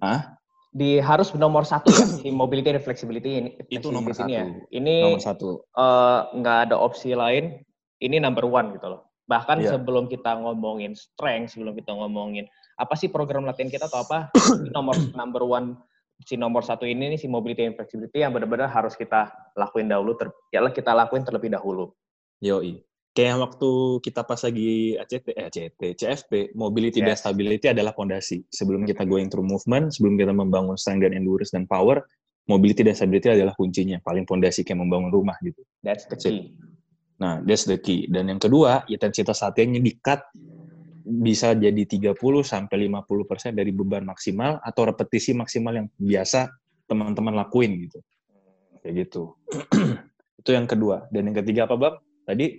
Hah? 0.00 0.38
di 0.72 0.96
harus 1.02 1.34
nomor 1.36 1.68
satu 1.68 1.92
ya 1.92 2.06
di 2.24 2.30
mobility 2.32 2.72
dan 2.72 2.82
flexibility 2.82 3.30
ini. 3.38 3.50
Itu 3.68 3.92
nomor 3.92 4.16
satu. 4.16 4.32
Ya. 4.32 4.48
Ini 4.72 4.94
nomor 5.12 5.22
satu. 5.22 5.68
Uh, 5.76 6.32
nggak 6.38 6.70
ada 6.70 6.76
opsi 6.80 7.12
lain. 7.12 7.60
Ini 8.02 8.18
number 8.18 8.48
one 8.48 8.74
gitu 8.74 8.88
loh. 8.88 9.12
Bahkan 9.30 9.62
yeah. 9.62 9.76
sebelum 9.76 10.10
kita 10.10 10.34
ngomongin 10.42 10.96
strength, 10.98 11.54
sebelum 11.54 11.78
kita 11.78 11.94
ngomongin 11.94 12.48
apa 12.76 12.94
sih 12.96 13.12
program 13.12 13.44
latihan 13.44 13.68
kita 13.68 13.86
atau 13.88 14.04
apa, 14.04 14.32
nomor 14.76 14.96
number 15.12 15.42
one 15.44 15.76
si 16.22 16.38
nomor 16.38 16.62
satu 16.62 16.86
ini 16.86 17.16
nih 17.16 17.18
si 17.18 17.26
mobility 17.26 17.66
and 17.66 17.74
flexibility 17.74 18.22
yang 18.22 18.30
benar-benar 18.30 18.70
harus 18.70 18.94
kita 18.94 19.32
lakuin 19.58 19.90
dahulu, 19.90 20.14
ter, 20.14 20.30
ya 20.54 20.62
kita 20.70 20.94
lakuin 20.94 21.26
terlebih 21.26 21.50
dahulu. 21.50 21.90
Yoi 22.38 22.82
kayak 23.12 23.36
waktu 23.38 23.70
kita 24.00 24.24
pas 24.24 24.40
lagi 24.40 24.96
ACT, 24.96 25.26
eh, 25.36 25.46
ACT, 25.48 25.80
CFP, 26.00 26.32
mobility 26.56 27.04
yes. 27.04 27.06
dan 27.06 27.16
stability 27.16 27.66
adalah 27.68 27.92
fondasi. 27.92 28.40
Sebelum 28.48 28.88
kita 28.88 29.04
going 29.04 29.28
through 29.28 29.44
movement, 29.44 29.92
sebelum 29.92 30.16
kita 30.16 30.32
membangun 30.32 30.80
strength 30.80 31.04
dan 31.04 31.12
endurance 31.12 31.52
dan 31.52 31.68
power, 31.68 32.00
mobility 32.48 32.82
dan 32.82 32.96
stability 32.96 33.28
adalah 33.28 33.52
kuncinya, 33.54 34.00
paling 34.00 34.24
fondasi 34.24 34.64
kayak 34.64 34.80
membangun 34.80 35.12
rumah 35.12 35.36
gitu. 35.44 35.60
That's 35.84 36.08
the 36.08 36.16
key. 36.16 36.56
Nah, 37.20 37.38
that's 37.44 37.68
the 37.68 37.78
key. 37.78 38.08
Dan 38.08 38.32
yang 38.32 38.40
kedua, 38.40 38.82
intensitas 38.88 39.44
latihannya 39.44 39.78
di-cut 39.78 40.26
bisa 41.02 41.54
jadi 41.58 41.82
30 41.82 42.14
sampai 42.42 42.76
50% 42.86 43.58
dari 43.58 43.74
beban 43.74 44.06
maksimal 44.06 44.62
atau 44.62 44.82
repetisi 44.86 45.34
maksimal 45.34 45.74
yang 45.74 45.86
biasa 45.98 46.48
teman-teman 46.86 47.34
lakuin 47.34 47.86
gitu. 47.86 47.98
Kayak 48.82 49.06
gitu. 49.06 49.34
Itu 50.42 50.50
yang 50.54 50.66
kedua. 50.66 51.06
Dan 51.10 51.30
yang 51.30 51.36
ketiga 51.42 51.70
apa, 51.70 51.74
Bang? 51.78 51.94
Tadi 52.26 52.58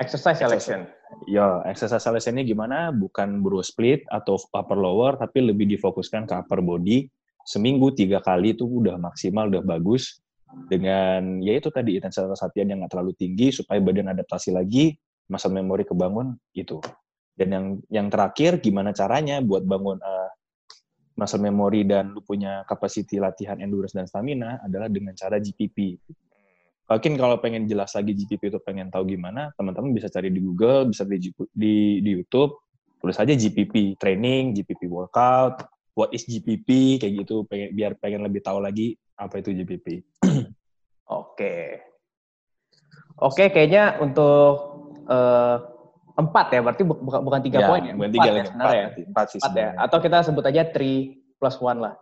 Exercise 0.00 0.40
selection. 0.40 0.88
Ya, 1.28 1.60
exercise 1.68 2.00
selection 2.00 2.40
ini 2.40 2.56
gimana? 2.56 2.88
Bukan 2.90 3.44
bro 3.44 3.60
split 3.60 4.02
atau 4.08 4.40
upper 4.40 4.74
lower, 4.74 5.20
tapi 5.20 5.44
lebih 5.44 5.68
difokuskan 5.68 6.24
ke 6.24 6.32
upper 6.32 6.64
body. 6.64 7.06
Seminggu 7.44 7.92
tiga 7.92 8.24
kali 8.24 8.56
itu 8.56 8.64
udah 8.64 8.96
maksimal, 8.96 9.52
udah 9.52 9.60
bagus. 9.60 10.24
Dengan 10.72 11.38
ya 11.44 11.60
itu 11.60 11.68
tadi 11.68 12.00
intensitas 12.00 12.40
latihan 12.40 12.72
yang 12.72 12.78
nggak 12.84 12.92
terlalu 12.96 13.12
tinggi 13.14 13.52
supaya 13.52 13.78
badan 13.84 14.16
adaptasi 14.16 14.56
lagi, 14.56 14.96
masa 15.28 15.52
memori 15.52 15.84
kebangun 15.84 16.34
itu. 16.56 16.80
Dan 17.32 17.48
yang 17.48 17.66
yang 17.88 18.06
terakhir 18.12 18.60
gimana 18.60 18.92
caranya 18.92 19.40
buat 19.40 19.64
bangun 19.64 19.98
uh, 19.98 20.30
muscle 21.16 21.40
memory 21.40 21.84
dan 21.84 22.12
lu 22.12 22.20
punya 22.24 22.64
kapasiti 22.64 23.20
latihan 23.20 23.60
endurance 23.60 23.92
dan 23.92 24.08
stamina 24.08 24.60
adalah 24.64 24.88
dengan 24.88 25.12
cara 25.12 25.36
GPP. 25.36 26.00
Mungkin 26.88 27.16
kalau 27.16 27.40
pengen 27.40 27.64
jelas 27.64 27.96
lagi 27.96 28.12
GPP 28.12 28.52
itu 28.52 28.60
pengen 28.60 28.92
tahu 28.92 29.16
gimana, 29.16 29.48
teman-teman 29.56 29.96
bisa 29.96 30.12
cari 30.12 30.28
di 30.28 30.44
Google, 30.44 30.92
bisa 30.92 31.08
di, 31.08 31.32
di, 31.56 32.04
di 32.04 32.10
YouTube, 32.12 32.52
tulis 33.00 33.16
aja 33.16 33.32
GPP 33.32 33.96
training, 33.96 34.52
GPP 34.52 34.92
workout, 34.92 35.64
what 35.96 36.12
is 36.12 36.28
GPP, 36.28 37.00
kayak 37.00 37.24
gitu, 37.24 37.48
pengen, 37.48 37.72
biar 37.72 37.96
pengen 37.96 38.20
lebih 38.28 38.44
tahu 38.44 38.60
lagi 38.60 38.92
apa 39.16 39.40
itu 39.40 39.56
GPP. 39.56 40.04
Oke. 41.22 41.80
Oke, 43.22 43.48
kayaknya 43.48 43.96
untuk 44.02 44.52
uh, 45.08 45.71
empat 46.28 46.46
ya, 46.54 46.60
berarti 46.62 46.82
bu 46.86 46.94
bukan 46.98 47.20
bukan 47.26 47.40
tiga 47.42 47.58
ya, 47.62 47.68
poin 47.68 47.82
ya. 47.82 47.94
Bukan 47.94 48.12
tiga 48.12 48.30
ya, 48.30 48.42
sebenarnya 48.46 48.78
ya. 48.78 48.88
Empat 49.08 49.26
sih. 49.30 49.40
Empat 49.40 49.54
ya. 49.54 49.70
Atau 49.78 49.98
kita 50.00 50.16
sebut 50.22 50.44
aja 50.46 50.62
three 50.70 51.22
plus 51.36 51.56
one 51.58 51.78
lah. 51.82 51.94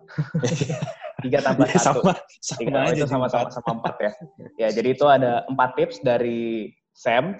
tiga 1.24 1.38
tambah 1.44 1.68
ya, 1.72 1.80
satu. 1.80 2.00
Sama, 2.04 2.12
sama 2.40 2.58
tiga 2.60 2.78
aja 2.84 2.92
itu 2.96 3.08
sama-sama 3.08 3.48
sama 3.52 3.70
empat 3.80 3.94
ya. 4.00 4.12
Ya, 4.56 4.68
jadi 4.72 4.88
itu 4.92 5.06
ada 5.08 5.44
empat 5.48 5.70
tips 5.76 5.96
dari 6.04 6.72
Sam. 6.92 7.36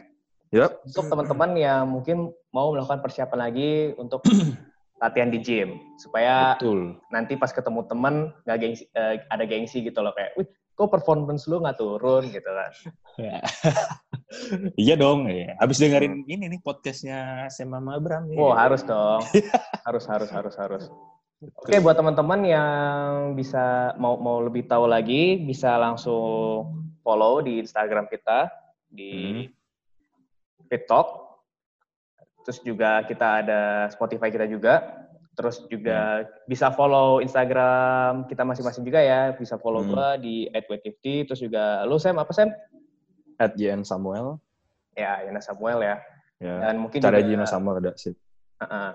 Yep. 0.50 0.82
Untuk 0.82 1.04
teman-teman 1.06 1.50
yang 1.54 1.86
mungkin 1.86 2.34
mau 2.50 2.74
melakukan 2.74 3.06
persiapan 3.06 3.38
lagi 3.38 3.94
untuk 3.94 4.26
latihan 5.02 5.30
di 5.30 5.38
gym 5.40 5.78
supaya 5.96 6.58
Betul. 6.58 6.98
nanti 7.08 7.38
pas 7.38 7.54
ketemu 7.54 7.86
teman 7.88 8.34
nggak 8.44 8.58
gengsi 8.60 8.84
uh, 8.92 9.16
ada 9.32 9.44
gengsi 9.48 9.80
gitu 9.80 10.02
loh 10.02 10.12
kayak, 10.12 10.36
wih 10.36 10.50
kok 10.76 10.90
performance 10.92 11.44
lu 11.48 11.60
nggak 11.60 11.78
turun 11.78 12.28
gitu 12.28 12.50
kan? 12.50 12.72
iya 14.78 14.94
dong, 14.94 15.26
ya. 15.26 15.58
Habis 15.58 15.82
dengerin 15.82 16.22
ini 16.30 16.46
nih 16.46 16.60
podcastnya 16.62 17.50
Sema 17.50 17.82
Mabram. 17.82 18.30
Nih. 18.30 18.38
Oh 18.38 18.54
harus 18.54 18.86
dong, 18.86 19.22
harus 19.86 20.04
harus 20.06 20.30
harus 20.30 20.54
harus. 20.54 20.84
Oke, 21.40 21.72
okay, 21.72 21.78
buat 21.80 21.96
teman-teman 21.96 22.44
yang 22.44 23.32
bisa 23.32 23.96
mau 23.96 24.20
mau 24.20 24.44
lebih 24.44 24.68
tahu 24.68 24.84
lagi, 24.84 25.40
bisa 25.40 25.80
langsung 25.80 26.68
follow 27.00 27.40
di 27.40 27.64
Instagram 27.64 28.06
kita 28.12 28.52
di 28.86 29.48
hmm. 29.48 30.78
Terus 32.44 32.58
juga 32.62 33.02
kita 33.04 33.42
ada 33.42 33.60
Spotify 33.90 34.30
kita 34.30 34.46
juga. 34.46 35.06
Terus 35.34 35.64
juga 35.72 36.20
hmm. 36.20 36.44
bisa 36.44 36.68
follow 36.76 37.24
Instagram 37.24 38.28
kita 38.28 38.44
masing-masing 38.44 38.84
juga 38.84 39.00
ya. 39.00 39.32
Bisa 39.32 39.56
follow 39.56 39.80
hmm. 39.80 39.90
gua 39.90 40.08
di 40.20 40.44
@wet50. 40.52 41.30
Terus 41.30 41.40
juga 41.40 41.88
lu 41.88 41.96
Sam 41.96 42.20
apa 42.20 42.32
Sam? 42.36 42.52
At 43.40 43.56
JN 43.56 43.88
Samuel. 43.88 44.36
Ya, 44.92 45.24
Yana 45.24 45.40
Samuel 45.40 45.80
ya. 45.80 45.96
ya. 46.36 46.54
Dan 46.68 46.84
mungkin 46.84 47.00
Cara 47.00 47.24
juga, 47.24 47.48
sama 47.48 47.80
ada 47.80 47.96
sih. 47.96 48.12
Uh 48.60 48.64
-uh. 48.68 48.90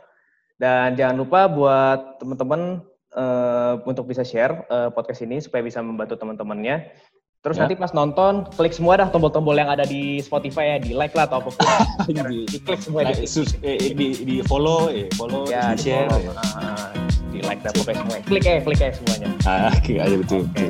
Dan 0.55 0.93
jangan 0.93 1.15
lupa 1.17 1.49
buat 1.49 2.21
teman-teman 2.21 2.85
uh, 3.17 3.81
untuk 3.83 4.05
bisa 4.05 4.21
share 4.21 4.63
uh, 4.69 4.93
podcast 4.93 5.25
ini 5.25 5.41
supaya 5.41 5.65
bisa 5.65 5.81
membantu 5.81 6.15
teman-temannya. 6.21 6.93
Terus 7.41 7.61
ya. 7.61 7.65
nanti 7.65 7.77
pas 7.77 7.93
nonton, 7.93 8.49
klik 8.57 8.73
semua 8.73 8.97
dah 8.97 9.09
tombol-tombol 9.13 9.53
yang 9.53 9.69
ada 9.69 9.85
di 9.85 10.17
Spotify 10.17 10.77
ya, 10.77 10.77
di 10.81 10.97
like 10.97 11.13
lah 11.13 11.29
atau 11.29 11.45
apa 11.45 11.49
pun. 11.53 11.65
di, 12.09 12.45
di 12.53 12.57
klik 12.57 12.81
semua. 12.81 13.05
Nah, 13.05 13.13
di, 13.13 13.25
eh, 13.61 13.93
di, 13.93 14.07
di 14.25 14.35
follow, 14.45 14.89
eh, 14.89 15.09
follow, 15.13 15.45
ya, 15.45 15.77
di 15.77 15.89
share. 15.89 16.09
Follow. 16.09 16.33
Ya. 16.33 16.41
Uh, 16.41 16.89
di 17.29 17.39
like 17.45 17.61
dah 17.61 17.69
pokoknya 17.75 18.01
semua. 18.01 18.17
Klik 18.25 18.43
ya, 18.45 18.57
klik 18.65 18.79
ya 18.81 18.89
semuanya. 18.97 19.29
Ah, 19.45 19.69
oke, 19.77 19.77
okay, 19.77 19.95
aja 20.01 20.15
betul. 20.17 20.41
Okay. 20.57 20.69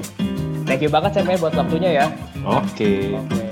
Thank 0.65 0.81
you 0.81 0.91
banget 0.91 1.15
Sam 1.15 1.29
ya 1.29 1.38
buat 1.38 1.53
waktunya 1.55 1.89
ya. 2.03 2.05
Oke. 2.43 2.59
Okay. 2.73 2.99
Okay. 3.13 3.44